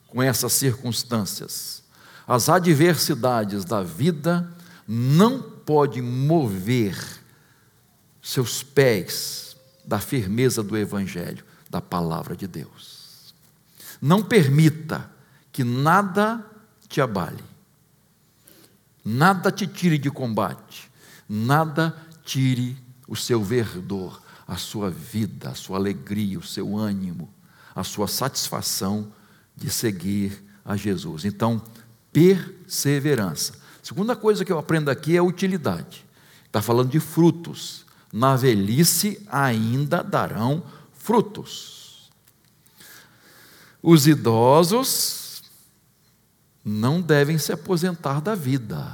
com 0.09 0.23
essas 0.23 0.53
circunstâncias 0.53 1.87
as 2.27 2.49
adversidades 2.49 3.65
da 3.65 3.83
vida 3.83 4.51
não 4.87 5.41
podem 5.41 6.03
mover 6.03 6.97
seus 8.21 8.63
pés 8.63 9.57
da 9.85 10.01
firmeza 10.01 10.63
do 10.63 10.77
Evangelho, 10.77 11.45
da 11.71 11.81
palavra 11.81 12.37
de 12.37 12.49
Deus. 12.49 13.33
Não 14.03 14.23
permita 14.23 15.09
que 15.53 15.63
nada 15.63 16.45
te 16.89 17.01
abale, 17.01 17.43
nada 19.07 19.53
te 19.53 19.69
tire 19.69 19.99
de 19.99 20.11
combate, 20.11 20.91
nada 21.29 21.97
tire 22.25 22.77
o 23.07 23.15
seu 23.15 23.41
verdor, 23.41 24.21
a 24.49 24.57
sua 24.57 24.91
vida, 24.91 25.51
a 25.51 25.55
sua 25.55 25.79
alegria, 25.79 26.37
o 26.37 26.43
seu 26.43 26.77
ânimo, 26.77 27.33
a 27.73 27.85
sua 27.85 28.09
satisfação 28.09 29.13
de 29.57 29.71
seguir 29.71 30.45
a 30.65 30.77
Jesus. 30.77 31.25
Então, 31.25 31.63
perseverança. 32.13 33.55
Segunda 33.81 34.17
coisa 34.17 34.45
que 34.45 34.51
eu 34.51 34.59
aprendo 34.59 34.91
aqui 34.91 35.17
é 35.17 35.23
utilidade. 35.23 36.05
Está 36.45 36.61
falando 36.61 36.91
de 36.91 36.99
frutos. 36.99 37.87
Na 38.13 38.35
velhice 38.35 39.25
ainda 39.29 40.03
darão 40.03 40.65
frutos. 40.93 42.11
Os 43.81 44.09
idosos 44.09 45.26
não 46.69 47.01
devem 47.01 47.39
se 47.39 47.53
aposentar 47.53 48.21
da 48.21 48.35
vida. 48.35 48.85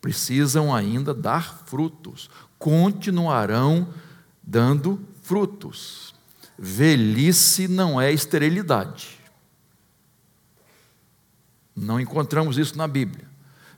Precisam 0.00 0.74
ainda 0.74 1.14
dar 1.14 1.62
frutos, 1.64 2.28
continuarão 2.58 3.94
dando 4.42 5.00
frutos. 5.22 6.12
Velhice 6.58 7.68
não 7.68 8.00
é 8.00 8.12
esterilidade. 8.12 9.20
Não 11.76 12.00
encontramos 12.00 12.58
isso 12.58 12.76
na 12.76 12.88
Bíblia. 12.88 13.28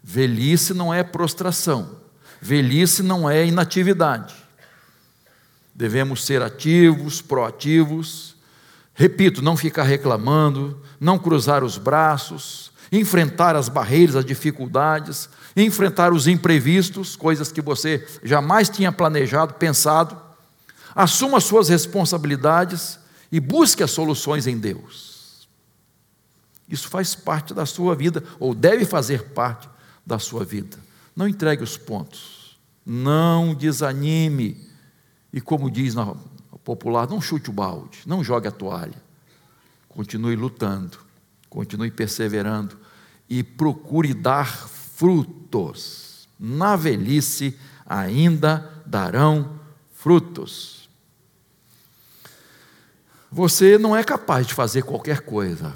Velhice 0.02 0.72
não 0.72 0.94
é 0.94 1.02
prostração. 1.02 2.00
Velhice 2.40 3.02
não 3.02 3.28
é 3.28 3.46
inatividade. 3.46 4.34
Devemos 5.74 6.24
ser 6.24 6.40
ativos, 6.40 7.20
proativos. 7.20 8.34
Repito, 8.94 9.42
não 9.42 9.56
ficar 9.56 9.84
reclamando, 9.84 10.80
não 11.00 11.18
cruzar 11.18 11.64
os 11.64 11.78
braços, 11.78 12.72
enfrentar 12.90 13.56
as 13.56 13.68
barreiras, 13.68 14.16
as 14.16 14.24
dificuldades, 14.24 15.28
enfrentar 15.56 16.12
os 16.12 16.26
imprevistos, 16.26 17.16
coisas 17.16 17.50
que 17.50 17.62
você 17.62 18.06
jamais 18.22 18.68
tinha 18.68 18.92
planejado, 18.92 19.54
pensado. 19.54 20.16
Assuma 20.94 21.40
suas 21.40 21.70
responsabilidades 21.70 22.98
e 23.30 23.40
busque 23.40 23.82
as 23.82 23.90
soluções 23.90 24.46
em 24.46 24.58
Deus. 24.58 25.48
Isso 26.68 26.88
faz 26.88 27.14
parte 27.14 27.54
da 27.54 27.64
sua 27.64 27.94
vida, 27.94 28.22
ou 28.38 28.54
deve 28.54 28.84
fazer 28.84 29.24
parte 29.30 29.68
da 30.06 30.18
sua 30.18 30.44
vida. 30.44 30.78
Não 31.16 31.28
entregue 31.28 31.62
os 31.62 31.76
pontos, 31.76 32.58
não 32.84 33.54
desanime, 33.54 34.68
e 35.32 35.40
como 35.40 35.70
diz 35.70 35.94
popular, 36.64 37.08
não 37.08 37.20
chute 37.20 37.50
o 37.50 37.52
balde, 37.52 38.00
não 38.06 38.22
jogue 38.22 38.48
a 38.48 38.52
toalha. 38.52 39.02
Continue 39.88 40.36
lutando, 40.36 40.98
continue 41.48 41.90
perseverando 41.90 42.78
e 43.28 43.42
procure 43.42 44.14
dar 44.14 44.46
frutos. 44.46 46.28
Na 46.38 46.76
velhice 46.76 47.58
ainda 47.86 48.82
darão 48.86 49.60
frutos. 49.92 50.88
Você 53.30 53.78
não 53.78 53.96
é 53.96 54.04
capaz 54.04 54.46
de 54.46 54.54
fazer 54.54 54.82
qualquer 54.82 55.20
coisa 55.20 55.74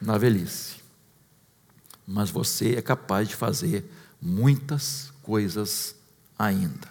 na 0.00 0.18
velhice 0.18 0.82
mas 2.06 2.30
você 2.30 2.74
é 2.74 2.82
capaz 2.82 3.28
de 3.28 3.36
fazer 3.36 3.90
muitas 4.20 5.12
coisas 5.22 5.94
ainda. 6.38 6.88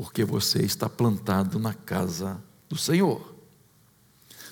Porque 0.00 0.24
você 0.24 0.62
está 0.62 0.88
plantado 0.88 1.58
na 1.58 1.74
casa 1.74 2.42
do 2.70 2.74
Senhor. 2.78 3.34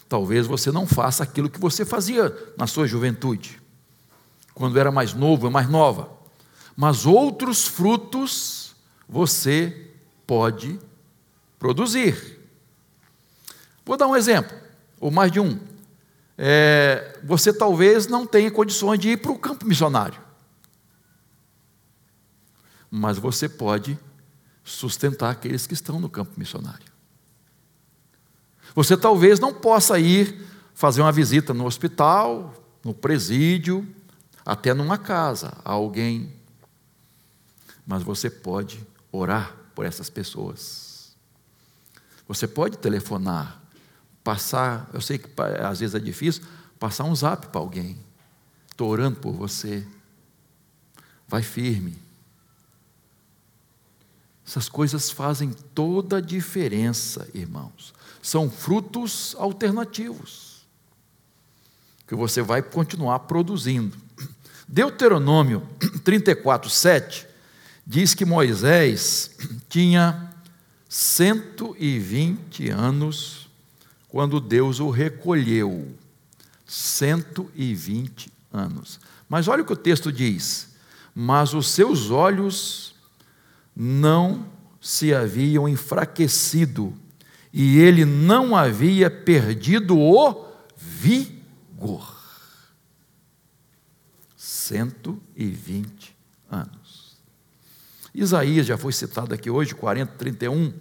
Talvez 0.06 0.46
você 0.46 0.70
não 0.70 0.86
faça 0.86 1.22
aquilo 1.22 1.48
que 1.48 1.58
você 1.58 1.86
fazia 1.86 2.36
na 2.58 2.66
sua 2.66 2.86
juventude, 2.86 3.58
quando 4.52 4.78
era 4.78 4.92
mais 4.92 5.14
novo, 5.14 5.50
mais 5.50 5.66
nova, 5.66 6.10
mas 6.76 7.06
outros 7.06 7.66
frutos 7.66 8.76
você 9.08 9.90
pode 10.26 10.78
produzir. 11.58 12.38
Vou 13.86 13.96
dar 13.96 14.06
um 14.06 14.14
exemplo, 14.14 14.54
ou 15.00 15.10
mais 15.10 15.32
de 15.32 15.40
um 15.40 15.58
é, 16.36 17.18
você 17.24 17.54
talvez 17.54 18.06
não 18.06 18.26
tenha 18.26 18.50
condições 18.50 18.98
de 18.98 19.12
ir 19.12 19.16
para 19.16 19.32
o 19.32 19.38
campo 19.38 19.66
missionário. 19.66 20.20
Mas 22.90 23.16
você 23.16 23.48
pode 23.48 23.98
sustentar 24.68 25.30
aqueles 25.30 25.66
que 25.66 25.74
estão 25.74 25.98
no 25.98 26.08
campo 26.08 26.32
missionário. 26.36 26.86
Você 28.74 28.96
talvez 28.96 29.40
não 29.40 29.52
possa 29.52 29.98
ir 29.98 30.46
fazer 30.74 31.00
uma 31.00 31.10
visita 31.10 31.54
no 31.54 31.66
hospital, 31.66 32.54
no 32.84 32.94
presídio, 32.94 33.86
até 34.44 34.72
numa 34.72 34.98
casa 34.98 35.56
a 35.64 35.72
alguém. 35.72 36.32
Mas 37.86 38.02
você 38.02 38.28
pode 38.28 38.86
orar 39.10 39.56
por 39.74 39.84
essas 39.84 40.10
pessoas. 40.10 41.16
Você 42.26 42.46
pode 42.46 42.76
telefonar 42.78 43.60
passar, 44.22 44.90
eu 44.92 45.00
sei 45.00 45.16
que 45.16 45.28
às 45.66 45.80
vezes 45.80 45.94
é 45.94 45.98
difícil, 45.98 46.42
passar 46.78 47.04
um 47.04 47.14
zap 47.16 47.46
para 47.46 47.60
alguém. 47.60 47.96
Estou 48.70 48.90
orando 48.90 49.18
por 49.18 49.32
você. 49.32 49.86
Vai 51.26 51.42
firme. 51.42 51.96
Essas 54.48 54.66
coisas 54.66 55.10
fazem 55.10 55.52
toda 55.74 56.16
a 56.16 56.20
diferença, 56.22 57.28
irmãos. 57.34 57.92
São 58.22 58.50
frutos 58.50 59.36
alternativos 59.38 60.66
que 62.06 62.14
você 62.14 62.40
vai 62.40 62.62
continuar 62.62 63.18
produzindo. 63.20 63.94
Deuteronômio 64.66 65.68
34, 66.02 66.70
7 66.70 67.26
diz 67.86 68.14
que 68.14 68.24
Moisés 68.24 69.32
tinha 69.68 70.32
120 70.88 72.70
anos 72.70 73.50
quando 74.08 74.40
Deus 74.40 74.80
o 74.80 74.88
recolheu. 74.88 75.94
120 76.66 78.32
anos. 78.50 78.98
Mas 79.28 79.46
olha 79.46 79.62
o 79.62 79.66
que 79.66 79.74
o 79.74 79.76
texto 79.76 80.10
diz: 80.10 80.70
Mas 81.14 81.52
os 81.52 81.68
seus 81.68 82.10
olhos 82.10 82.96
não 83.80 84.44
se 84.80 85.14
haviam 85.14 85.68
enfraquecido, 85.68 86.92
e 87.52 87.78
ele 87.78 88.04
não 88.04 88.56
havia 88.56 89.08
perdido 89.08 89.96
o 89.96 90.46
vigor. 90.76 92.18
120 94.36 96.16
anos. 96.50 97.16
Isaías 98.12 98.66
já 98.66 98.76
foi 98.76 98.92
citado 98.92 99.32
aqui 99.32 99.48
hoje, 99.48 99.76
40, 99.76 100.12
31, 100.14 100.74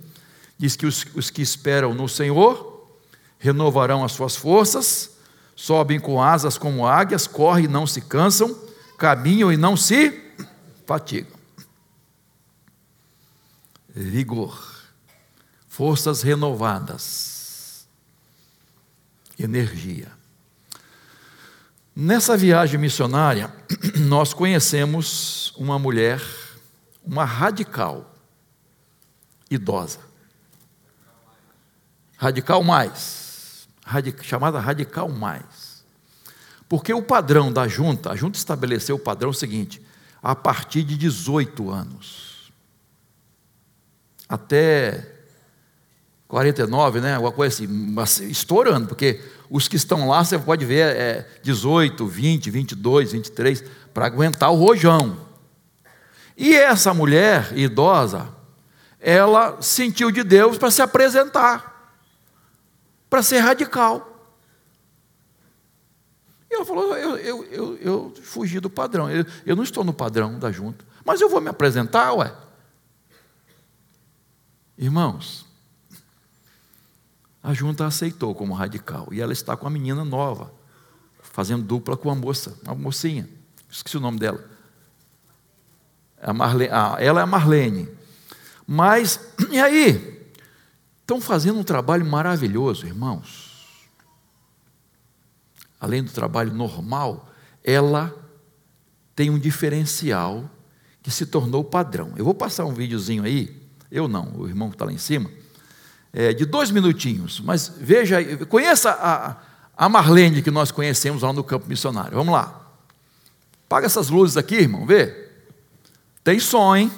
diz 0.57 0.75
que 0.75 0.87
os, 0.87 1.05
os 1.13 1.29
que 1.29 1.43
esperam 1.43 1.93
no 1.93 2.09
Senhor 2.09 2.97
renovarão 3.37 4.03
as 4.03 4.13
suas 4.13 4.35
forças, 4.35 5.11
sobem 5.55 5.99
com 5.99 6.21
asas 6.21 6.57
como 6.57 6.87
águias, 6.87 7.27
correm 7.27 7.65
e 7.65 7.67
não 7.67 7.85
se 7.85 8.01
cansam, 8.01 8.57
caminham 8.97 9.53
e 9.53 9.57
não 9.57 9.77
se 9.77 10.19
fatigam. 10.87 11.36
Vigor, 13.99 14.83
forças 15.67 16.21
renovadas, 16.21 17.87
energia. 19.39 20.11
Nessa 21.95 22.37
viagem 22.37 22.79
missionária, 22.79 23.53
nós 24.07 24.33
conhecemos 24.33 25.53
uma 25.57 25.79
mulher, 25.79 26.21
uma 27.03 27.25
radical, 27.25 28.13
idosa. 29.49 29.99
Radical 32.17 32.63
mais 32.63 33.27
chamada 34.21 34.59
Radical 34.59 35.09
Mais. 35.09 35.83
Porque 36.67 36.93
o 36.93 37.01
padrão 37.01 37.51
da 37.51 37.67
junta, 37.67 38.11
a 38.11 38.15
junta 38.15 38.37
estabeleceu 38.37 38.97
o 38.97 38.99
padrão 38.99 39.31
seguinte: 39.31 39.81
a 40.21 40.35
partir 40.35 40.83
de 40.83 40.97
18 40.97 41.69
anos. 41.71 42.36
Até 44.27 45.05
49, 46.27 47.01
né? 47.01 47.15
Alguma 47.15 47.31
coisa 47.31 47.63
assim, 48.03 48.25
estourando, 48.29 48.87
porque 48.87 49.21
os 49.49 49.67
que 49.67 49.75
estão 49.75 50.07
lá, 50.07 50.23
você 50.23 50.37
pode 50.37 50.65
ver, 50.65 50.95
é 50.95 51.27
18, 51.43 52.05
20, 52.05 52.49
22, 52.51 53.11
23, 53.13 53.63
para 53.93 54.05
aguentar 54.05 54.51
o 54.51 54.55
rojão. 54.55 55.25
E 56.35 56.55
essa 56.55 56.93
mulher 56.93 57.51
idosa, 57.57 58.29
ela 58.99 59.61
sentiu 59.61 60.11
de 60.11 60.23
Deus 60.23 60.57
para 60.57 60.69
se 60.69 60.81
apresentar 60.81 61.77
para 63.09 63.23
ser 63.23 63.39
radical. 63.39 64.13
E 66.49 66.55
ela 66.55 66.65
falou: 66.65 66.95
eu, 66.95 67.17
eu, 67.17 67.43
eu, 67.45 67.77
eu 67.77 68.13
fugi 68.21 68.59
do 68.59 68.69
padrão, 68.69 69.09
eu, 69.09 69.25
eu 69.45 69.55
não 69.55 69.63
estou 69.63 69.83
no 69.83 69.93
padrão 69.93 70.37
da 70.39 70.51
junta, 70.51 70.85
mas 71.05 71.21
eu 71.21 71.29
vou 71.29 71.41
me 71.41 71.49
apresentar, 71.49 72.13
ué. 72.13 72.33
Irmãos, 74.77 75.45
a 77.41 77.53
junta 77.53 77.85
aceitou 77.85 78.35
como 78.35 78.53
radical 78.53 79.07
e 79.11 79.21
ela 79.21 79.33
está 79.33 79.57
com 79.57 79.65
a 79.65 79.69
menina 79.69 80.03
nova, 80.05 80.53
fazendo 81.21 81.63
dupla 81.63 81.97
com 81.97 82.11
a 82.11 82.15
moça, 82.15 82.57
a 82.65 82.75
mocinha, 82.75 83.27
esqueci 83.69 83.97
o 83.97 84.01
nome 84.01 84.19
dela. 84.19 84.43
A 86.21 86.33
Marlene, 86.33 86.71
ah, 86.71 86.97
ela 86.99 87.21
é 87.21 87.23
a 87.23 87.27
Marlene. 87.27 87.89
Mas, 88.65 89.19
e 89.49 89.59
aí? 89.59 90.17
Estão 91.01 91.21
fazendo 91.21 91.57
um 91.57 91.63
trabalho 91.63 92.05
maravilhoso, 92.05 92.85
irmãos. 92.85 93.47
Além 95.79 96.03
do 96.03 96.11
trabalho 96.11 96.53
normal, 96.53 97.29
ela 97.63 98.13
tem 99.15 99.29
um 99.29 99.39
diferencial 99.39 100.49
que 101.01 101.09
se 101.09 101.25
tornou 101.25 101.63
padrão. 101.63 102.13
Eu 102.17 102.25
vou 102.25 102.33
passar 102.33 102.65
um 102.65 102.73
videozinho 102.73 103.23
aí, 103.23 103.66
eu 103.91 104.07
não, 104.07 104.33
o 104.35 104.47
irmão 104.47 104.69
que 104.69 104.75
está 104.75 104.85
lá 104.85 104.91
em 104.91 104.97
cima, 104.97 105.29
é, 106.13 106.33
de 106.33 106.45
dois 106.45 106.71
minutinhos, 106.71 107.39
mas 107.39 107.71
veja, 107.77 108.17
conheça 108.47 108.91
a, 108.91 109.37
a 109.77 109.89
Marlene 109.89 110.41
que 110.41 110.51
nós 110.51 110.71
conhecemos 110.71 111.21
lá 111.21 111.31
no 111.31 111.43
campo 111.43 111.67
missionário. 111.67 112.17
Vamos 112.17 112.33
lá. 112.33 112.61
Paga 113.69 113.85
essas 113.85 114.09
luzes 114.09 114.37
aqui, 114.37 114.55
irmão, 114.55 114.85
vê. 114.85 115.27
Tem 116.23 116.39
som, 116.39 116.75
hein? 116.75 116.91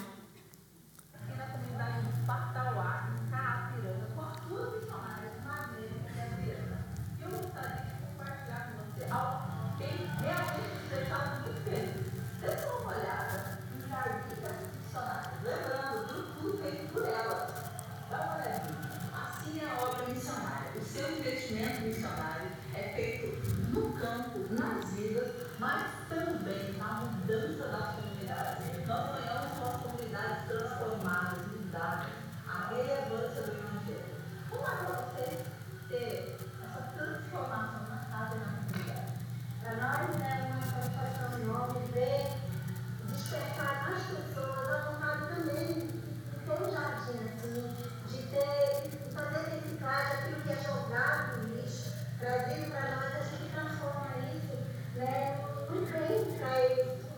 Right 56.50 57.09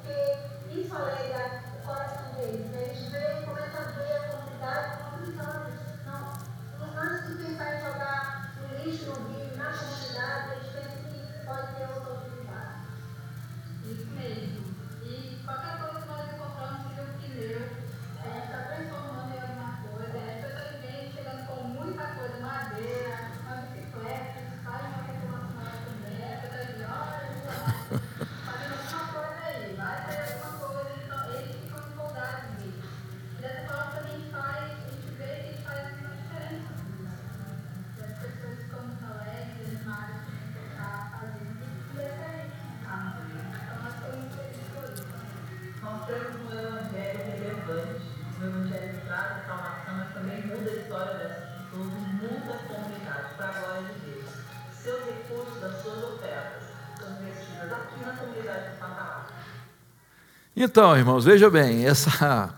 Então, 60.64 60.96
irmãos, 60.96 61.26
veja 61.26 61.50
bem, 61.50 61.86
essa 61.88 62.56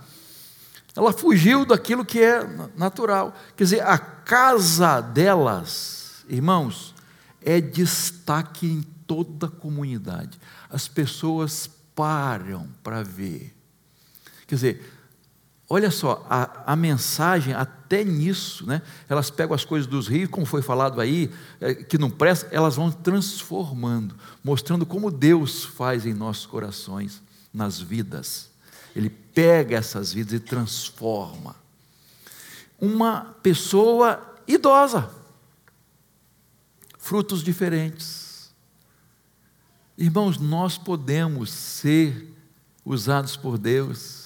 ela 0.93 1.13
fugiu 1.13 1.65
daquilo 1.65 2.03
que 2.03 2.19
é 2.19 2.45
natural. 2.75 3.33
Quer 3.55 3.63
dizer, 3.63 3.81
a 3.81 3.97
casa 3.97 4.99
delas, 4.99 6.25
irmãos, 6.27 6.93
é 7.41 7.61
destaque 7.61 8.67
em 8.67 8.81
toda 9.07 9.47
a 9.47 9.49
comunidade. 9.49 10.37
As 10.69 10.85
pessoas 10.89 11.69
param 11.95 12.67
para 12.83 13.03
ver. 13.03 13.55
Quer 14.47 14.55
dizer, 14.55 14.93
olha 15.69 15.89
só, 15.89 16.27
a, 16.29 16.73
a, 16.73 16.75
mensagem 16.75 17.53
até 17.53 18.03
nisso, 18.03 18.67
né? 18.67 18.81
Elas 19.07 19.29
pegam 19.29 19.55
as 19.55 19.63
coisas 19.63 19.87
dos 19.87 20.09
rios, 20.09 20.29
como 20.29 20.45
foi 20.45 20.61
falado 20.61 20.99
aí, 20.99 21.31
é, 21.61 21.73
que 21.73 21.97
não 21.97 22.09
presta, 22.09 22.49
elas 22.51 22.75
vão 22.75 22.91
transformando, 22.91 24.13
mostrando 24.43 24.85
como 24.85 25.09
Deus 25.09 25.63
faz 25.63 26.05
em 26.05 26.13
nossos 26.13 26.45
corações 26.45 27.23
nas 27.53 27.79
vidas. 27.79 28.49
Ele 28.95 29.09
pega 29.09 29.77
essas 29.77 30.13
vidas 30.13 30.33
e 30.33 30.39
transforma. 30.39 31.55
Uma 32.79 33.35
pessoa 33.41 34.41
idosa, 34.47 35.09
frutos 36.97 37.43
diferentes. 37.43 38.53
Irmãos, 39.97 40.37
nós 40.39 40.77
podemos 40.77 41.51
ser 41.51 42.33
usados 42.83 43.37
por 43.37 43.57
Deus 43.57 44.23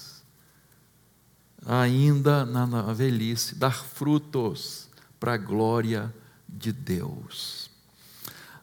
ainda 1.66 2.46
na 2.46 2.64
velhice, 2.94 3.54
dar 3.54 3.84
frutos 3.84 4.88
para 5.20 5.34
a 5.34 5.36
glória 5.36 6.12
de 6.48 6.72
Deus. 6.72 7.70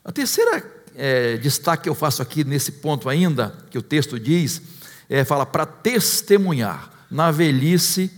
A 0.04 0.12
terceira 0.12 0.85
é, 0.95 1.38
destaque 1.38 1.84
que 1.84 1.89
eu 1.89 1.95
faço 1.95 2.21
aqui 2.21 2.43
nesse 2.43 2.71
ponto 2.73 3.10
ainda, 3.10 3.55
que 3.69 3.77
o 3.77 3.81
texto 3.81 4.19
diz, 4.19 4.62
é, 5.10 5.23
fala 5.23 5.45
para 5.45 5.65
testemunhar. 5.65 6.91
Na 7.10 7.31
velhice 7.31 8.12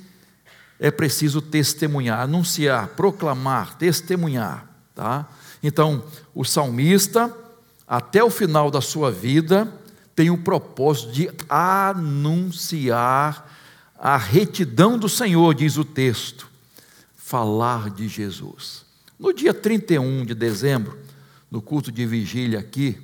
é 0.79 0.91
preciso 0.91 1.41
testemunhar, 1.41 2.21
anunciar, 2.21 2.89
proclamar, 2.89 3.77
testemunhar. 3.77 4.67
Tá? 4.95 5.27
Então, 5.61 6.03
o 6.33 6.43
salmista, 6.45 7.35
até 7.87 8.23
o 8.23 8.29
final 8.29 8.69
da 8.69 8.81
sua 8.81 9.11
vida, 9.11 9.71
tem 10.15 10.29
o 10.29 10.37
propósito 10.37 11.11
de 11.11 11.29
anunciar 11.49 13.47
a 13.97 14.17
retidão 14.17 14.97
do 14.97 15.09
Senhor, 15.09 15.53
diz 15.55 15.77
o 15.77 15.83
texto, 15.83 16.47
falar 17.15 17.89
de 17.89 18.07
Jesus. 18.07 18.85
No 19.19 19.33
dia 19.33 19.53
31 19.53 20.25
de 20.25 20.35
dezembro, 20.35 20.97
no 21.49 21.61
culto 21.61 21.91
de 21.91 22.05
vigília 22.05 22.59
aqui, 22.59 23.01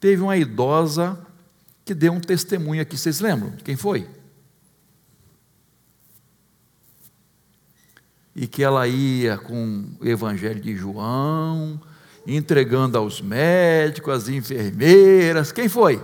teve 0.00 0.22
uma 0.22 0.36
idosa 0.36 1.18
que 1.84 1.94
deu 1.94 2.12
um 2.12 2.20
testemunho 2.20 2.82
aqui. 2.82 2.96
Vocês 2.96 3.20
lembram 3.20 3.52
quem 3.64 3.76
foi? 3.76 4.08
E 8.34 8.46
que 8.46 8.62
ela 8.62 8.88
ia 8.88 9.36
com 9.36 9.90
o 10.00 10.06
Evangelho 10.06 10.60
de 10.60 10.74
João, 10.76 11.80
entregando 12.26 12.96
aos 12.98 13.20
médicos, 13.20 14.14
às 14.14 14.28
enfermeiras. 14.28 15.52
Quem 15.52 15.68
foi? 15.68 16.02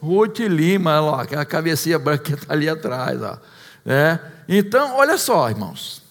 Ruth 0.00 0.38
Lima, 0.40 1.00
ó, 1.00 1.20
aquela 1.20 1.44
cabecinha 1.44 1.98
branca 1.98 2.24
que 2.24 2.34
está 2.34 2.52
ali 2.52 2.68
atrás. 2.68 3.20
Ó, 3.20 3.38
né? 3.84 4.20
Então, 4.48 4.96
olha 4.96 5.18
só, 5.18 5.50
irmãos. 5.50 6.02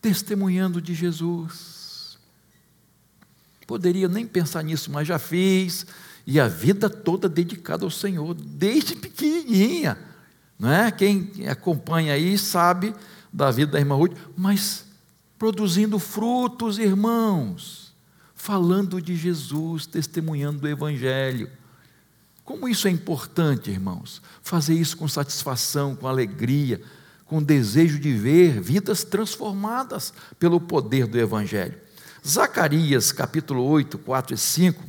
Testemunhando 0.00 0.80
de 0.80 0.94
Jesus 0.94 1.77
Poderia 3.68 4.08
nem 4.08 4.26
pensar 4.26 4.62
nisso, 4.62 4.90
mas 4.90 5.06
já 5.06 5.18
fiz. 5.18 5.84
E 6.26 6.40
a 6.40 6.48
vida 6.48 6.88
toda 6.88 7.28
dedicada 7.28 7.84
ao 7.84 7.90
Senhor, 7.90 8.32
desde 8.32 8.96
pequenininha. 8.96 9.98
Não 10.58 10.72
é? 10.72 10.90
Quem 10.90 11.30
acompanha 11.46 12.14
aí 12.14 12.38
sabe 12.38 12.94
da 13.30 13.50
vida 13.50 13.72
da 13.72 13.78
irmã 13.78 13.94
Ruth, 13.94 14.16
mas 14.34 14.86
produzindo 15.38 15.98
frutos, 15.98 16.78
irmãos, 16.78 17.92
falando 18.34 19.02
de 19.02 19.14
Jesus, 19.14 19.86
testemunhando 19.86 20.60
do 20.60 20.68
Evangelho. 20.68 21.50
Como 22.46 22.66
isso 22.70 22.88
é 22.88 22.90
importante, 22.90 23.70
irmãos, 23.70 24.22
fazer 24.42 24.72
isso 24.72 24.96
com 24.96 25.06
satisfação, 25.06 25.94
com 25.94 26.08
alegria, 26.08 26.80
com 27.26 27.42
desejo 27.42 27.98
de 27.98 28.14
ver 28.14 28.62
vidas 28.62 29.04
transformadas 29.04 30.14
pelo 30.38 30.58
poder 30.58 31.06
do 31.06 31.18
Evangelho. 31.18 31.86
Zacarias, 32.28 33.10
capítulo 33.10 33.64
8, 33.64 33.96
4 33.96 34.34
e 34.34 34.38
5, 34.38 34.84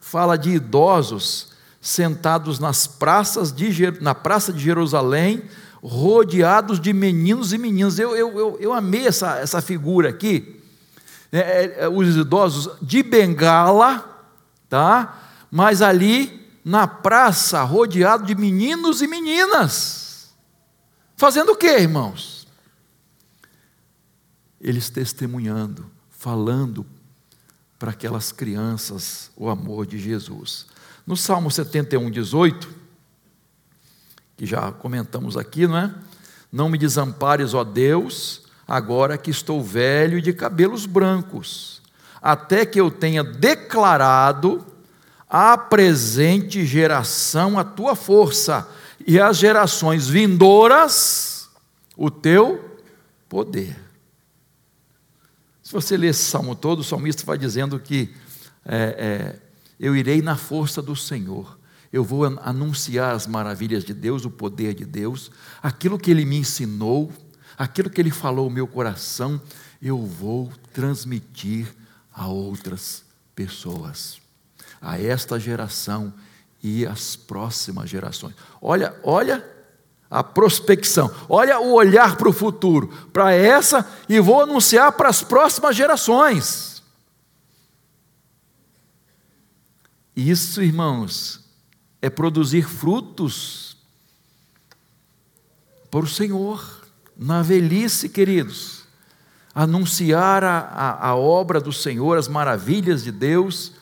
fala 0.00 0.36
de 0.36 0.50
idosos 0.50 1.52
sentados 1.80 2.58
nas 2.58 2.86
praças 2.86 3.52
de, 3.52 3.70
na 4.00 4.14
praça 4.14 4.52
de 4.52 4.58
Jerusalém, 4.58 5.44
rodeados 5.82 6.80
de 6.80 6.92
meninos 6.92 7.52
e 7.52 7.58
meninas. 7.58 7.98
Eu, 7.98 8.16
eu, 8.16 8.38
eu, 8.38 8.58
eu 8.60 8.72
amei 8.72 9.06
essa, 9.06 9.38
essa 9.38 9.62
figura 9.62 10.08
aqui. 10.08 10.60
É, 11.30 11.38
é, 11.38 11.74
é 11.84 11.88
os 11.88 12.16
idosos 12.16 12.76
de 12.82 13.04
bengala, 13.04 14.26
tá? 14.68 15.46
mas 15.48 15.80
ali 15.80 16.40
na 16.64 16.88
praça, 16.88 17.62
rodeado 17.62 18.26
de 18.26 18.34
meninos 18.34 19.00
e 19.00 19.06
meninas. 19.06 20.34
Fazendo 21.16 21.52
o 21.52 21.56
que, 21.56 21.68
irmãos? 21.68 22.48
Eles 24.60 24.90
testemunhando 24.90 25.99
falando 26.20 26.84
para 27.78 27.92
aquelas 27.92 28.30
crianças 28.30 29.30
o 29.34 29.48
amor 29.48 29.86
de 29.86 29.98
Jesus. 29.98 30.66
No 31.06 31.16
Salmo 31.16 31.50
71, 31.50 32.10
18, 32.10 32.68
que 34.36 34.44
já 34.44 34.70
comentamos 34.70 35.38
aqui, 35.38 35.66
não 35.66 35.78
é? 35.78 35.94
Não 36.52 36.68
me 36.68 36.76
desampares, 36.76 37.54
ó 37.54 37.64
Deus, 37.64 38.42
agora 38.68 39.16
que 39.16 39.30
estou 39.30 39.64
velho 39.64 40.18
e 40.18 40.20
de 40.20 40.34
cabelos 40.34 40.84
brancos, 40.84 41.80
até 42.20 42.66
que 42.66 42.78
eu 42.78 42.90
tenha 42.90 43.24
declarado 43.24 44.66
à 45.26 45.56
presente 45.56 46.66
geração 46.66 47.58
a 47.58 47.64
tua 47.64 47.94
força 47.96 48.68
e 49.06 49.18
às 49.18 49.38
gerações 49.38 50.06
vindouras 50.06 51.48
o 51.96 52.10
teu 52.10 52.78
poder. 53.26 53.89
Se 55.70 55.74
você 55.74 55.96
ler 55.96 56.08
esse 56.08 56.24
salmo 56.24 56.56
todo, 56.56 56.80
o 56.80 56.82
salmista 56.82 57.24
vai 57.24 57.38
dizendo 57.38 57.78
que 57.78 58.12
é, 58.64 59.38
é, 59.38 59.40
eu 59.78 59.94
irei 59.94 60.20
na 60.20 60.34
força 60.34 60.82
do 60.82 60.96
Senhor, 60.96 61.56
eu 61.92 62.02
vou 62.02 62.24
anunciar 62.24 63.14
as 63.14 63.28
maravilhas 63.28 63.84
de 63.84 63.94
Deus, 63.94 64.24
o 64.24 64.32
poder 64.32 64.74
de 64.74 64.84
Deus, 64.84 65.30
aquilo 65.62 65.96
que 65.96 66.10
Ele 66.10 66.24
me 66.24 66.38
ensinou, 66.38 67.12
aquilo 67.56 67.88
que 67.88 68.00
Ele 68.00 68.10
falou 68.10 68.46
ao 68.46 68.50
meu 68.50 68.66
coração, 68.66 69.40
eu 69.80 70.04
vou 70.04 70.52
transmitir 70.72 71.72
a 72.12 72.26
outras 72.26 73.04
pessoas, 73.32 74.20
a 74.80 75.00
esta 75.00 75.38
geração 75.38 76.12
e 76.60 76.84
as 76.84 77.14
próximas 77.14 77.88
gerações. 77.88 78.34
Olha, 78.60 78.92
olha 79.04 79.48
a 80.10 80.24
prospecção. 80.24 81.14
Olha 81.28 81.60
o 81.60 81.72
olhar 81.72 82.16
para 82.16 82.28
o 82.28 82.32
futuro, 82.32 82.88
para 83.12 83.32
essa, 83.32 83.88
e 84.08 84.18
vou 84.18 84.42
anunciar 84.42 84.90
para 84.92 85.08
as 85.08 85.22
próximas 85.22 85.76
gerações. 85.76 86.82
Isso, 90.16 90.60
irmãos, 90.60 91.44
é 92.02 92.10
produzir 92.10 92.68
frutos 92.68 93.76
para 95.90 96.00
o 96.00 96.08
Senhor, 96.08 96.84
na 97.16 97.42
velhice, 97.42 98.08
queridos. 98.08 98.80
Anunciar 99.54 100.42
a, 100.42 100.58
a, 100.58 101.08
a 101.08 101.16
obra 101.16 101.60
do 101.60 101.72
Senhor, 101.72 102.18
as 102.18 102.28
maravilhas 102.28 103.04
de 103.04 103.12
Deus, 103.12 103.72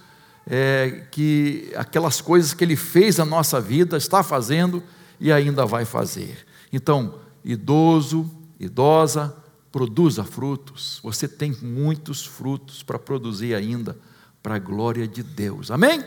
é, 0.47 1.07
que 1.11 1.73
aquelas 1.77 2.21
coisas 2.21 2.53
que 2.53 2.65
Ele 2.65 2.77
fez 2.77 3.17
na 3.17 3.25
nossa 3.25 3.61
vida, 3.61 3.97
está 3.97 4.23
fazendo 4.23 4.83
e 5.21 5.33
ainda 5.33 5.67
vai 5.67 5.85
fazer. 5.85 6.47
Então, 6.73 7.21
idoso, 7.45 8.31
idosa, 8.59 9.37
produza 9.73 10.25
frutos. 10.25 11.01
Você 11.03 11.29
tem 11.29 11.57
muitos 11.63 12.25
frutos 12.25 12.83
para 12.83 12.99
produzir 12.99 13.55
ainda, 13.55 13.97
para 14.43 14.57
a 14.57 14.59
glória 14.59 15.07
de 15.07 15.23
Deus. 15.23 15.71
Amém? 15.71 16.05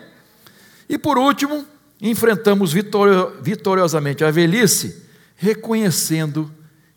E 0.87 0.97
por 0.97 1.17
último, 1.17 1.65
enfrentamos 2.01 2.73
vitoriosamente 2.73 4.23
a 4.23 4.31
velhice, 4.31 5.05
reconhecendo 5.35 6.51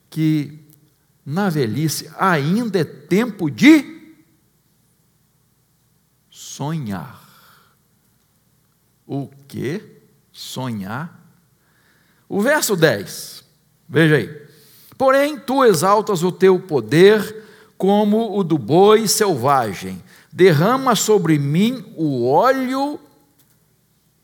que 0.08 0.60
na 1.24 1.48
velhice 1.48 2.10
ainda 2.18 2.78
é 2.78 2.84
tempo 2.84 3.50
de 3.50 4.14
sonhar. 6.30 7.22
O 9.06 9.28
que? 9.46 10.00
Sonhar 10.32 11.23
o 12.28 12.40
verso 12.40 12.76
10, 12.76 13.44
veja 13.88 14.16
aí. 14.16 14.44
Porém, 14.96 15.38
tu 15.38 15.64
exaltas 15.64 16.22
o 16.22 16.30
teu 16.30 16.58
poder 16.58 17.44
como 17.76 18.38
o 18.38 18.44
do 18.44 18.56
boi 18.56 19.08
selvagem, 19.08 20.02
derrama 20.32 20.94
sobre 20.94 21.38
mim 21.38 21.92
o 21.96 22.28
óleo 22.28 22.98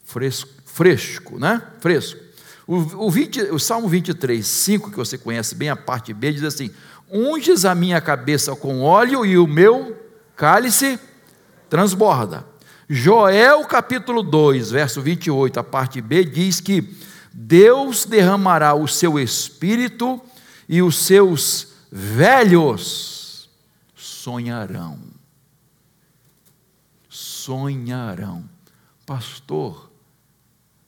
fresco, 0.04 0.50
fresco 0.64 1.38
né? 1.38 1.62
Fresco. 1.80 2.20
O, 2.66 3.06
o, 3.06 3.10
20, 3.10 3.42
o 3.50 3.58
Salmo 3.58 3.88
23, 3.88 4.46
5, 4.46 4.90
que 4.90 4.96
você 4.96 5.18
conhece 5.18 5.54
bem, 5.54 5.68
a 5.68 5.76
parte 5.76 6.14
B, 6.14 6.32
diz 6.32 6.44
assim: 6.44 6.70
Unges 7.10 7.64
a 7.64 7.74
minha 7.74 8.00
cabeça 8.00 8.54
com 8.54 8.80
óleo 8.80 9.26
e 9.26 9.36
o 9.36 9.46
meu 9.46 9.96
cálice 10.36 10.98
transborda. 11.68 12.46
Joel 12.88 13.64
capítulo 13.64 14.22
2, 14.22 14.70
verso 14.70 15.02
28, 15.02 15.60
a 15.60 15.64
parte 15.64 16.00
B, 16.00 16.24
diz 16.24 16.60
que 16.60 16.96
Deus 17.32 18.04
derramará 18.04 18.74
o 18.74 18.88
seu 18.88 19.18
espírito 19.18 20.20
e 20.68 20.82
os 20.82 20.96
seus 20.96 21.74
velhos 21.90 23.48
sonharão. 23.94 24.98
Sonharão. 27.08 28.48
Pastor, 29.06 29.90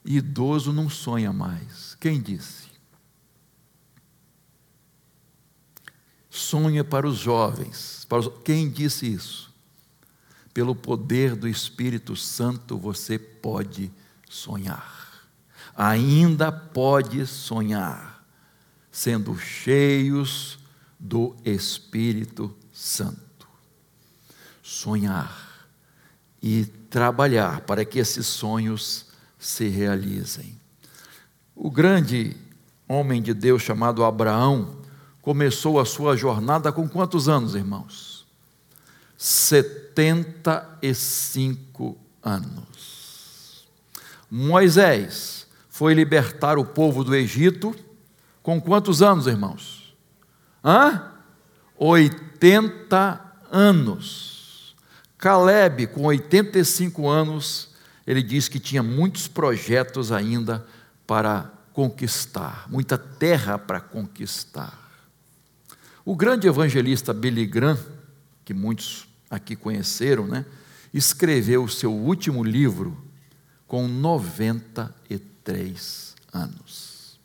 idoso 0.04 0.72
não 0.72 0.88
sonha 0.88 1.32
mais. 1.32 1.96
Quem 2.00 2.20
disse? 2.20 2.70
Sonha 6.28 6.84
para 6.84 7.06
os 7.06 7.18
jovens. 7.18 8.04
Para 8.08 8.18
os... 8.20 8.30
Quem 8.44 8.68
disse 8.68 9.12
isso? 9.12 9.52
Pelo 10.52 10.74
poder 10.74 11.34
do 11.34 11.48
Espírito 11.48 12.14
Santo 12.14 12.76
você 12.76 13.18
pode 13.18 13.90
sonhar 14.28 15.01
ainda 15.76 16.50
pode 16.52 17.26
sonhar, 17.26 18.24
sendo 18.90 19.38
cheios 19.38 20.58
do 20.98 21.36
Espírito 21.44 22.56
Santo. 22.72 23.20
Sonhar 24.62 25.66
e 26.42 26.64
trabalhar 26.90 27.60
para 27.62 27.84
que 27.84 27.98
esses 27.98 28.26
sonhos 28.26 29.06
se 29.38 29.68
realizem. 29.68 30.58
O 31.54 31.70
grande 31.70 32.34
homem 32.88 33.20
de 33.22 33.34
Deus 33.34 33.62
chamado 33.62 34.04
Abraão 34.04 34.78
começou 35.20 35.80
a 35.80 35.84
sua 35.84 36.16
jornada 36.16 36.72
com 36.72 36.88
quantos 36.88 37.28
anos, 37.28 37.54
irmãos? 37.54 38.26
75 39.16 41.96
anos. 42.22 43.68
Moisés 44.30 45.41
foi 45.72 45.94
libertar 45.94 46.58
o 46.58 46.66
povo 46.66 47.02
do 47.02 47.14
Egito 47.14 47.74
com 48.42 48.60
quantos 48.60 49.00
anos, 49.00 49.26
irmãos? 49.26 49.96
Hã? 50.62 51.12
80 51.78 53.38
anos. 53.50 54.76
Caleb, 55.16 55.86
com 55.86 56.02
85 56.02 57.08
anos, 57.08 57.70
ele 58.06 58.22
diz 58.22 58.48
que 58.48 58.60
tinha 58.60 58.82
muitos 58.82 59.26
projetos 59.26 60.12
ainda 60.12 60.66
para 61.06 61.50
conquistar, 61.72 62.66
muita 62.68 62.98
terra 62.98 63.56
para 63.58 63.80
conquistar. 63.80 64.78
O 66.04 66.14
grande 66.14 66.46
evangelista 66.46 67.14
Billy 67.14 67.46
Graham, 67.46 67.78
que 68.44 68.52
muitos 68.52 69.08
aqui 69.30 69.56
conheceram, 69.56 70.26
né, 70.26 70.44
escreveu 70.92 71.64
o 71.64 71.68
seu 71.68 71.94
último 71.94 72.44
livro 72.44 72.94
com 73.66 73.88
93 73.88 75.31
três 75.44 76.14
anos. 76.32 77.18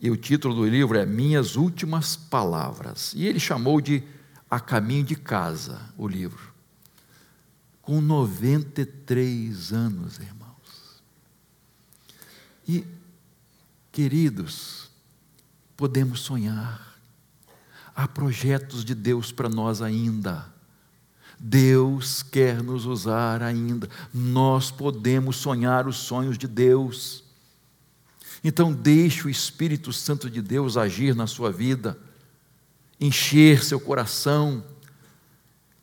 E 0.00 0.10
o 0.10 0.16
título 0.16 0.54
do 0.54 0.66
livro 0.66 0.96
é 0.96 1.04
Minhas 1.04 1.56
Últimas 1.56 2.16
Palavras. 2.16 3.12
E 3.16 3.26
ele 3.26 3.40
chamou 3.40 3.80
de 3.80 4.02
A 4.48 4.60
Caminho 4.60 5.04
de 5.04 5.16
Casa, 5.16 5.80
o 5.96 6.06
livro. 6.06 6.52
Com 7.82 8.00
93 8.00 9.72
anos, 9.72 10.18
irmãos. 10.18 11.02
E, 12.66 12.86
queridos, 13.90 14.90
podemos 15.76 16.20
sonhar. 16.20 16.96
Há 17.94 18.06
projetos 18.06 18.84
de 18.84 18.94
Deus 18.94 19.32
para 19.32 19.48
nós 19.48 19.82
ainda 19.82 20.57
Deus 21.38 22.22
quer 22.22 22.62
nos 22.62 22.84
usar 22.84 23.42
ainda. 23.42 23.88
Nós 24.12 24.70
podemos 24.70 25.36
sonhar 25.36 25.86
os 25.86 25.96
sonhos 25.96 26.36
de 26.36 26.48
Deus. 26.48 27.24
Então, 28.42 28.72
deixe 28.72 29.26
o 29.26 29.30
Espírito 29.30 29.92
Santo 29.92 30.28
de 30.28 30.42
Deus 30.42 30.76
agir 30.76 31.14
na 31.14 31.26
sua 31.26 31.50
vida, 31.50 31.98
encher 33.00 33.64
seu 33.64 33.80
coração, 33.80 34.64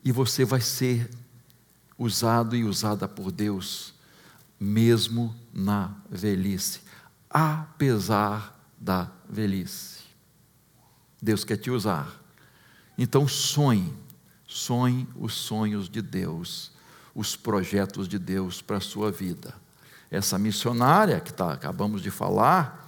e 0.04 0.12
você 0.12 0.46
vai 0.46 0.62
ser 0.62 1.10
usado 1.98 2.56
e 2.56 2.64
usada 2.64 3.08
por 3.08 3.32
Deus, 3.32 3.94
mesmo 4.60 5.36
na 5.54 5.96
velhice, 6.10 6.82
apesar 7.30 8.56
da 8.80 9.10
velhice. 9.30 10.00
Deus 11.22 11.44
quer 11.44 11.58
te 11.58 11.72
usar. 11.72 12.22
Então, 12.98 13.28
sonhe 13.28 13.94
Sonhe 14.48 15.08
os 15.16 15.34
sonhos 15.34 15.90
de 15.90 16.02
Deus, 16.02 16.72
os 17.14 17.36
projetos 17.36 18.08
de 18.08 18.20
Deus 18.20 18.62
para 18.62 18.78
a 18.78 18.82
sua 18.82 19.12
vida. 19.12 19.54
Essa 20.10 20.38
missionária 20.38 21.20
que 21.20 21.34
tá, 21.34 21.52
acabamos 21.54 22.02
de 22.02 22.12
falar, 22.12 22.88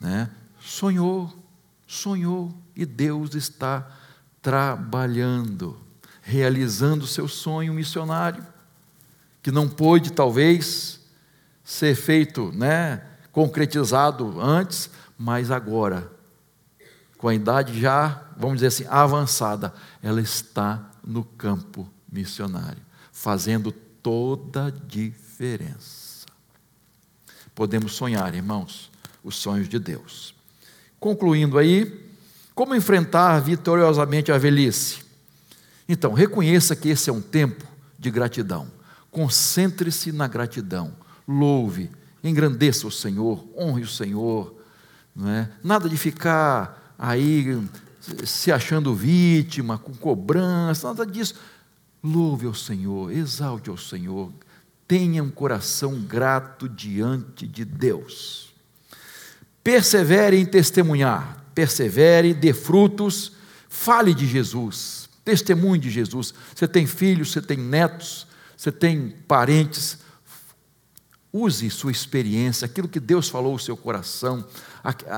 né, 0.00 0.30
sonhou, 0.60 1.32
sonhou, 1.86 2.54
e 2.74 2.84
Deus 2.84 3.34
está 3.34 3.86
trabalhando. 4.42 5.82
realizando 6.26 7.06
seu 7.06 7.28
sonho 7.28 7.74
missionário, 7.74 8.46
que 9.42 9.52
não 9.52 9.68
pôde 9.68 10.10
talvez 10.10 10.98
ser 11.62 11.94
feito, 11.94 12.50
né, 12.52 13.02
concretizado 13.30 14.40
antes, 14.40 14.88
mas 15.18 15.50
agora, 15.50 16.10
com 17.18 17.28
a 17.28 17.34
idade 17.34 17.78
já, 17.78 18.22
vamos 18.38 18.54
dizer 18.56 18.68
assim, 18.68 18.86
avançada, 18.88 19.74
ela 20.02 20.18
está 20.18 20.90
no 21.06 21.24
campo 21.24 21.88
missionário, 22.10 22.82
fazendo 23.12 23.72
toda 23.72 24.66
a 24.66 24.70
diferença. 24.70 26.26
Podemos 27.54 27.92
sonhar, 27.92 28.34
irmãos, 28.34 28.90
os 29.22 29.36
sonhos 29.36 29.68
de 29.68 29.78
Deus. 29.78 30.34
Concluindo 30.98 31.58
aí, 31.58 32.04
como 32.54 32.74
enfrentar 32.74 33.40
vitoriosamente 33.40 34.32
a 34.32 34.38
velhice? 34.38 35.04
Então, 35.88 36.12
reconheça 36.12 36.74
que 36.74 36.88
esse 36.88 37.10
é 37.10 37.12
um 37.12 37.20
tempo 37.20 37.64
de 37.98 38.10
gratidão. 38.10 38.70
Concentre-se 39.10 40.12
na 40.12 40.26
gratidão. 40.26 40.94
Louve, 41.26 41.90
engrandeça 42.22 42.86
o 42.86 42.90
Senhor, 42.90 43.46
honre 43.56 43.82
o 43.82 43.88
Senhor. 43.88 44.54
Não 45.14 45.28
é? 45.28 45.50
Nada 45.62 45.88
de 45.88 45.96
ficar 45.96 46.94
aí 46.98 47.60
se 48.24 48.52
achando 48.52 48.94
vítima, 48.94 49.78
com 49.78 49.92
cobrança, 49.94 50.88
nada 50.88 51.06
disso. 51.06 51.34
Louve 52.02 52.46
ao 52.46 52.54
Senhor, 52.54 53.10
exalte 53.10 53.70
ao 53.70 53.78
Senhor, 53.78 54.30
tenha 54.86 55.22
um 55.22 55.30
coração 55.30 56.00
grato 56.00 56.68
diante 56.68 57.46
de 57.46 57.64
Deus. 57.64 58.52
Persevere 59.62 60.36
em 60.36 60.44
testemunhar, 60.44 61.42
persevere, 61.54 62.34
dê 62.34 62.52
frutos, 62.52 63.32
fale 63.68 64.12
de 64.12 64.26
Jesus, 64.26 65.08
testemunhe 65.24 65.80
de 65.80 65.88
Jesus. 65.88 66.34
Você 66.54 66.68
tem 66.68 66.86
filhos, 66.86 67.32
você 67.32 67.40
tem 67.40 67.56
netos, 67.56 68.26
você 68.56 68.70
tem 68.70 69.14
parentes, 69.26 70.03
use 71.36 71.68
sua 71.68 71.90
experiência, 71.90 72.64
aquilo 72.64 72.88
que 72.88 73.00
Deus 73.00 73.28
falou 73.28 73.54
no 73.54 73.58
seu 73.58 73.76
coração, 73.76 74.46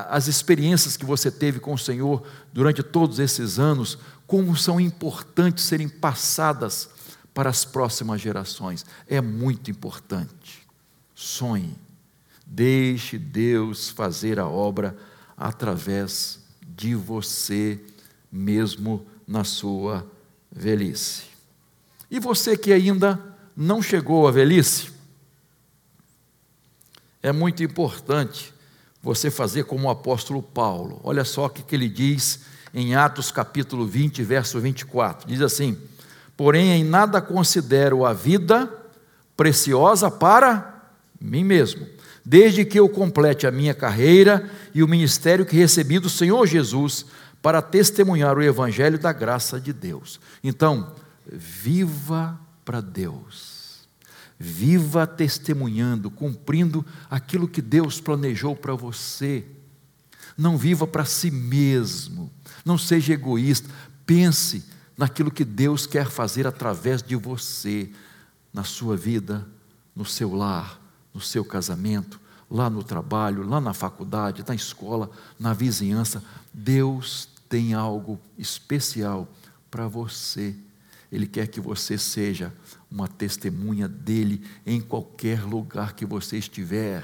as 0.09 0.27
experiências 0.27 0.97
que 0.97 1.05
você 1.05 1.29
teve 1.29 1.59
com 1.59 1.75
o 1.75 1.77
Senhor 1.77 2.25
durante 2.51 2.81
todos 2.81 3.19
esses 3.19 3.59
anos, 3.59 3.99
como 4.25 4.57
são 4.57 4.79
importantes 4.79 5.65
serem 5.65 5.87
passadas 5.87 6.89
para 7.35 7.51
as 7.51 7.63
próximas 7.63 8.19
gerações. 8.19 8.83
É 9.07 9.21
muito 9.21 9.69
importante. 9.69 10.67
Sonhe. 11.13 11.75
Deixe 12.43 13.19
Deus 13.19 13.89
fazer 13.89 14.39
a 14.39 14.47
obra 14.47 14.97
através 15.37 16.39
de 16.75 16.95
você, 16.95 17.79
mesmo 18.31 19.05
na 19.27 19.43
sua 19.43 20.09
velhice. 20.51 21.25
E 22.09 22.19
você 22.19 22.57
que 22.57 22.73
ainda 22.73 23.19
não 23.55 23.83
chegou 23.83 24.27
à 24.27 24.31
velhice, 24.31 24.96
é 27.21 27.31
muito 27.31 27.63
importante 27.63 28.53
você 29.01 29.31
fazer 29.31 29.63
como 29.63 29.87
o 29.87 29.91
apóstolo 29.91 30.41
Paulo. 30.41 30.99
Olha 31.03 31.23
só 31.23 31.45
o 31.45 31.49
que 31.49 31.75
ele 31.75 31.89
diz 31.89 32.41
em 32.73 32.95
Atos 32.95 33.31
capítulo 33.31 33.85
20, 33.85 34.23
verso 34.23 34.59
24. 34.59 35.27
Diz 35.27 35.41
assim: 35.41 35.77
Porém, 36.35 36.71
em 36.71 36.83
nada 36.83 37.21
considero 37.21 38.05
a 38.05 38.13
vida 38.13 38.71
preciosa 39.35 40.11
para 40.11 40.89
mim 41.19 41.43
mesmo, 41.43 41.87
desde 42.23 42.65
que 42.65 42.79
eu 42.79 42.89
complete 42.89 43.47
a 43.47 43.51
minha 43.51 43.73
carreira 43.73 44.49
e 44.73 44.83
o 44.83 44.87
ministério 44.87 45.45
que 45.45 45.55
recebi 45.55 45.99
do 45.99 46.09
Senhor 46.09 46.45
Jesus 46.45 47.05
para 47.41 47.61
testemunhar 47.61 48.37
o 48.37 48.43
evangelho 48.43 48.99
da 48.99 49.13
graça 49.13 49.59
de 49.59 49.71
Deus. 49.71 50.19
Então, 50.43 50.93
viva 51.25 52.39
para 52.65 52.81
Deus. 52.81 53.56
Viva 54.39 55.07
testemunhando, 55.07 56.11
cumprindo 56.11 56.85
aquilo 57.09 57.47
que 57.47 57.61
Deus 57.61 57.99
planejou 57.99 58.55
para 58.55 58.75
você. 58.75 59.45
Não 60.37 60.57
viva 60.57 60.85
para 60.85 61.05
si 61.05 61.31
mesmo. 61.31 62.31
Não 62.63 62.77
seja 62.77 63.13
egoísta. 63.13 63.69
Pense 64.05 64.63
naquilo 64.95 65.31
que 65.31 65.43
Deus 65.43 65.87
quer 65.87 66.09
fazer 66.09 66.45
através 66.47 67.01
de 67.01 67.15
você, 67.15 67.89
na 68.53 68.63
sua 68.63 68.95
vida, 68.95 69.47
no 69.95 70.05
seu 70.05 70.33
lar, 70.33 70.79
no 71.13 71.21
seu 71.21 71.43
casamento, 71.43 72.19
lá 72.49 72.69
no 72.69 72.83
trabalho, 72.83 73.47
lá 73.47 73.59
na 73.59 73.73
faculdade, 73.73 74.43
na 74.47 74.55
escola, 74.55 75.09
na 75.39 75.53
vizinhança. 75.53 76.23
Deus 76.53 77.29
tem 77.49 77.73
algo 77.73 78.19
especial 78.37 79.27
para 79.69 79.87
você. 79.87 80.55
Ele 81.11 81.25
quer 81.27 81.47
que 81.47 81.59
você 81.59 81.97
seja 81.97 82.53
uma 82.89 83.07
testemunha 83.07 83.87
dele 83.87 84.45
em 84.65 84.81
qualquer 84.81 85.43
lugar 85.43 85.93
que 85.93 86.05
você 86.05 86.37
estiver. 86.37 87.03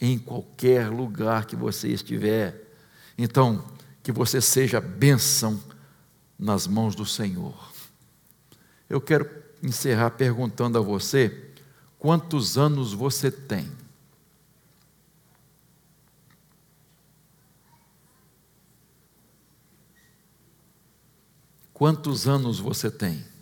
Em 0.00 0.18
qualquer 0.18 0.88
lugar 0.88 1.46
que 1.46 1.56
você 1.56 1.88
estiver. 1.88 2.72
Então, 3.16 3.64
que 4.02 4.12
você 4.12 4.40
seja 4.40 4.80
bênção 4.80 5.62
nas 6.38 6.66
mãos 6.66 6.94
do 6.94 7.06
Senhor. 7.06 7.72
Eu 8.88 9.00
quero 9.00 9.30
encerrar 9.62 10.10
perguntando 10.10 10.78
a 10.78 10.80
você: 10.80 11.52
quantos 11.98 12.58
anos 12.58 12.92
você 12.92 13.30
tem? 13.30 13.70
Quantos 21.72 22.28
anos 22.28 22.58
você 22.60 22.90
tem? 22.90 23.33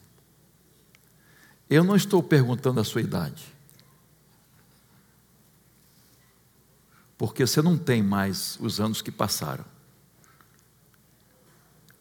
Eu 1.73 1.83
não 1.83 1.97
estou 1.97 2.23
perguntando 2.23 2.81
a 2.81 2.85
sua 2.85 3.01
idade. 3.01 3.51
Porque 7.17 7.47
você 7.47 7.63
não 7.63 7.79
tem 7.79 8.03
mais 8.03 8.59
os 8.61 8.79
anos 8.79 9.01
que 9.01 9.11
passaram. 9.11 9.65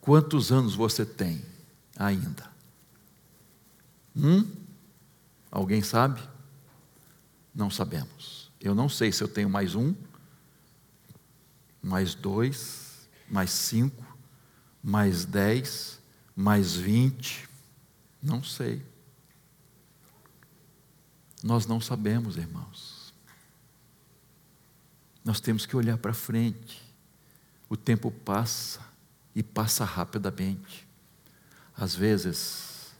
Quantos 0.01 0.51
anos 0.51 0.75
você 0.75 1.05
tem 1.05 1.41
ainda? 1.95 2.51
Hum? 4.13 4.45
Alguém 5.49 5.81
sabe? 5.81 6.21
Não 7.55 7.69
sabemos. 7.69 8.51
Eu 8.59 8.75
não 8.75 8.89
sei 8.89 9.09
se 9.13 9.23
eu 9.23 9.27
tenho 9.29 9.49
mais 9.49 9.73
um, 9.73 9.95
mais 11.81 12.13
dois, 12.13 13.07
mais 13.29 13.51
cinco, 13.51 14.03
mais 14.83 15.23
dez, 15.23 15.97
mais 16.35 16.75
vinte. 16.75 17.47
Não 18.21 18.43
sei. 18.43 18.90
Nós 21.43 21.65
não 21.65 21.81
sabemos, 21.81 22.37
irmãos. 22.37 23.13
Nós 25.23 25.39
temos 25.39 25.65
que 25.65 25.75
olhar 25.75 25.97
para 25.97 26.13
frente. 26.13 26.81
O 27.69 27.77
tempo 27.77 28.11
passa 28.11 28.81
e 29.35 29.41
passa 29.41 29.85
rapidamente. 29.85 30.87
Às 31.75 31.95
vezes, 31.95 32.91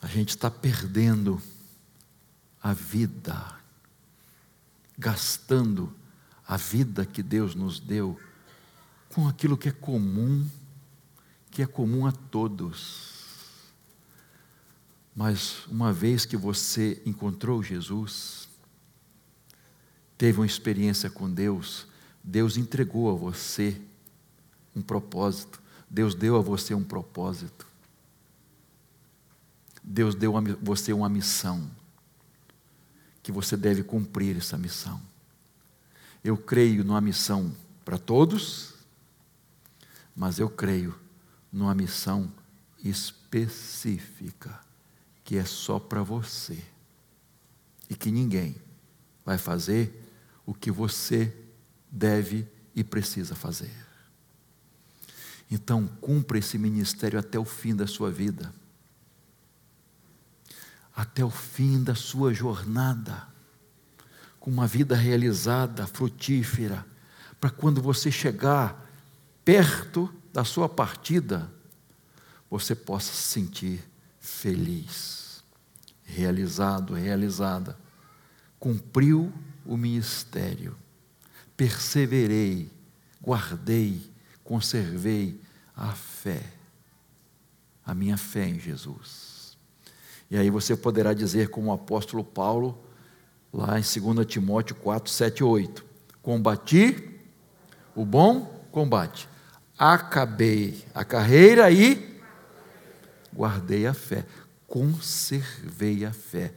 a 0.00 0.06
gente 0.06 0.30
está 0.30 0.50
perdendo 0.50 1.40
a 2.62 2.72
vida, 2.72 3.54
gastando 4.98 5.94
a 6.46 6.56
vida 6.56 7.06
que 7.06 7.22
Deus 7.22 7.54
nos 7.54 7.80
deu 7.80 8.20
com 9.14 9.26
aquilo 9.26 9.56
que 9.56 9.68
é 9.68 9.72
comum, 9.72 10.48
que 11.50 11.62
é 11.62 11.66
comum 11.66 12.06
a 12.06 12.12
todos. 12.12 13.09
Mas 15.20 15.66
uma 15.66 15.92
vez 15.92 16.24
que 16.24 16.34
você 16.34 17.02
encontrou 17.04 17.62
Jesus, 17.62 18.48
teve 20.16 20.40
uma 20.40 20.46
experiência 20.46 21.10
com 21.10 21.30
Deus, 21.30 21.86
Deus 22.24 22.56
entregou 22.56 23.10
a 23.10 23.14
você 23.14 23.78
um 24.74 24.80
propósito, 24.80 25.60
Deus 25.90 26.14
deu 26.14 26.38
a 26.38 26.40
você 26.40 26.72
um 26.72 26.82
propósito. 26.82 27.66
Deus 29.84 30.14
deu 30.14 30.38
a 30.38 30.40
você 30.62 30.90
uma 30.90 31.10
missão, 31.10 31.70
que 33.22 33.30
você 33.30 33.58
deve 33.58 33.82
cumprir 33.82 34.38
essa 34.38 34.56
missão. 34.56 34.98
Eu 36.24 36.38
creio 36.38 36.82
numa 36.82 37.00
missão 37.02 37.54
para 37.84 37.98
todos, 37.98 38.72
mas 40.16 40.38
eu 40.38 40.48
creio 40.48 40.98
numa 41.52 41.74
missão 41.74 42.32
específica 42.82 44.69
que 45.30 45.38
é 45.38 45.44
só 45.44 45.78
para 45.78 46.02
você. 46.02 46.58
E 47.88 47.94
que 47.94 48.10
ninguém 48.10 48.56
vai 49.24 49.38
fazer 49.38 50.04
o 50.44 50.52
que 50.52 50.72
você 50.72 51.32
deve 51.88 52.48
e 52.74 52.82
precisa 52.82 53.36
fazer. 53.36 53.70
Então, 55.48 55.86
cumpra 56.00 56.36
esse 56.36 56.58
ministério 56.58 57.16
até 57.16 57.38
o 57.38 57.44
fim 57.44 57.76
da 57.76 57.86
sua 57.86 58.10
vida, 58.10 58.52
até 60.96 61.24
o 61.24 61.30
fim 61.30 61.80
da 61.80 61.94
sua 61.94 62.34
jornada, 62.34 63.28
com 64.40 64.50
uma 64.50 64.66
vida 64.66 64.96
realizada, 64.96 65.86
frutífera, 65.86 66.84
para 67.40 67.50
quando 67.50 67.80
você 67.80 68.10
chegar 68.10 68.84
perto 69.44 70.12
da 70.32 70.42
sua 70.42 70.68
partida, 70.68 71.48
você 72.50 72.74
possa 72.74 73.12
se 73.12 73.22
sentir 73.22 73.88
feliz, 74.18 75.19
realizado, 76.14 76.94
realizada. 76.94 77.76
Cumpriu 78.58 79.32
o 79.64 79.76
ministério, 79.76 80.76
perseverei, 81.56 82.70
guardei, 83.22 84.10
conservei 84.44 85.40
a 85.76 85.92
fé, 85.92 86.42
a 87.84 87.94
minha 87.94 88.16
fé 88.16 88.46
em 88.46 88.58
Jesus. 88.58 89.56
E 90.30 90.36
aí 90.36 90.50
você 90.50 90.76
poderá 90.76 91.12
dizer, 91.12 91.48
como 91.48 91.70
o 91.70 91.72
apóstolo 91.72 92.22
Paulo, 92.22 92.78
lá 93.52 93.78
em 93.78 93.82
2 93.82 94.26
Timóteo 94.26 94.76
4, 94.76 95.10
7 95.10 95.38
e 95.38 95.44
8: 95.44 95.84
Combati 96.22 97.18
o 97.94 98.04
bom 98.04 98.64
combate, 98.70 99.28
acabei 99.76 100.84
a 100.94 101.04
carreira 101.04 101.70
e 101.70 102.20
guardei 103.34 103.86
a 103.86 103.94
fé, 103.94 104.24
conservei 104.70 106.04
a 106.04 106.12
fé, 106.12 106.54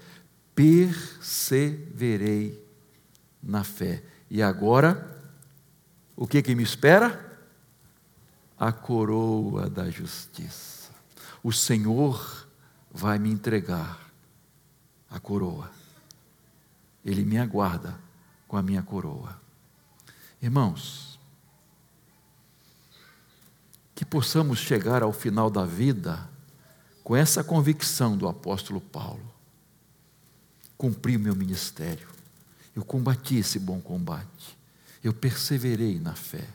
perseverei 0.54 1.84
na 3.42 3.64
fé. 3.64 4.04
E 4.30 4.40
agora, 4.40 5.20
o 6.16 6.28
que 6.28 6.44
que 6.44 6.54
me 6.54 6.62
espera? 6.62 7.36
A 8.58 8.72
coroa 8.72 9.68
da 9.68 9.90
justiça. 9.90 10.92
O 11.42 11.52
Senhor 11.52 12.48
vai 12.92 13.18
me 13.18 13.32
entregar 13.32 14.00
a 15.10 15.20
coroa. 15.20 15.72
Ele 17.04 17.26
me 17.26 17.40
aguarda 17.40 18.00
com 18.48 18.56
a 18.56 18.62
minha 18.62 18.84
coroa. 18.84 19.42
Irmãos, 20.40 21.20
que 23.96 24.06
possamos 24.06 24.60
chegar 24.60 25.02
ao 25.02 25.12
final 25.12 25.50
da 25.50 25.66
vida 25.66 26.32
com 27.04 27.16
essa 27.16 27.44
convicção 27.44 28.18
do 28.18 28.28
apóstolo 28.28 28.80
Paulo. 28.80 29.32
Cumpri 30.78 31.18
o 31.18 31.20
meu 31.20 31.36
ministério, 31.36 32.08
eu 32.76 32.84
combati 32.84 33.38
esse 33.38 33.60
bom 33.60 33.80
combate, 33.80 34.58
eu 35.04 35.14
perseverei 35.14 36.00
na 36.00 36.14
fé. 36.14 36.48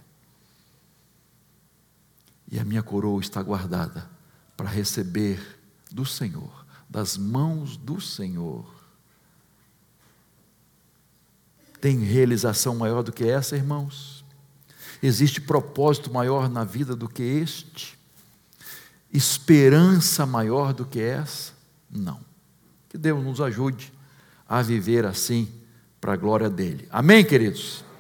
E 2.51 2.59
a 2.59 2.65
minha 2.65 2.83
coroa 2.83 3.21
está 3.21 3.43
guardada 3.43 4.09
para 4.57 4.69
receber 4.69 5.61
do 5.91 6.05
Senhor, 6.05 6.67
das 6.89 7.17
mãos 7.17 7.77
do 7.77 8.01
Senhor. 8.01 8.67
Tem 11.81 11.99
realização 11.99 12.75
maior 12.75 13.03
do 13.03 13.13
que 13.13 13.25
essa, 13.25 13.55
irmãos? 13.55 14.25
Existe 15.03 15.41
propósito 15.41 16.13
maior 16.13 16.49
na 16.49 16.65
vida 16.65 16.97
do 16.97 17.09
que 17.09 17.23
este? 17.23 17.98
Esperança 19.13 20.27
maior 20.27 20.73
do 20.73 20.85
que 20.85 21.01
essa? 21.01 21.53
Não. 21.91 22.21
Que 22.89 22.99
Deus 22.99 23.23
nos 23.25 23.41
ajude 23.41 23.93
a 24.49 24.63
viver 24.63 25.07
assim 25.07 25.49
para 26.01 26.13
a 26.13 26.17
glória 26.17 26.49
dele. 26.49 26.87
Amém, 26.91 27.25
queridos? 27.25 27.85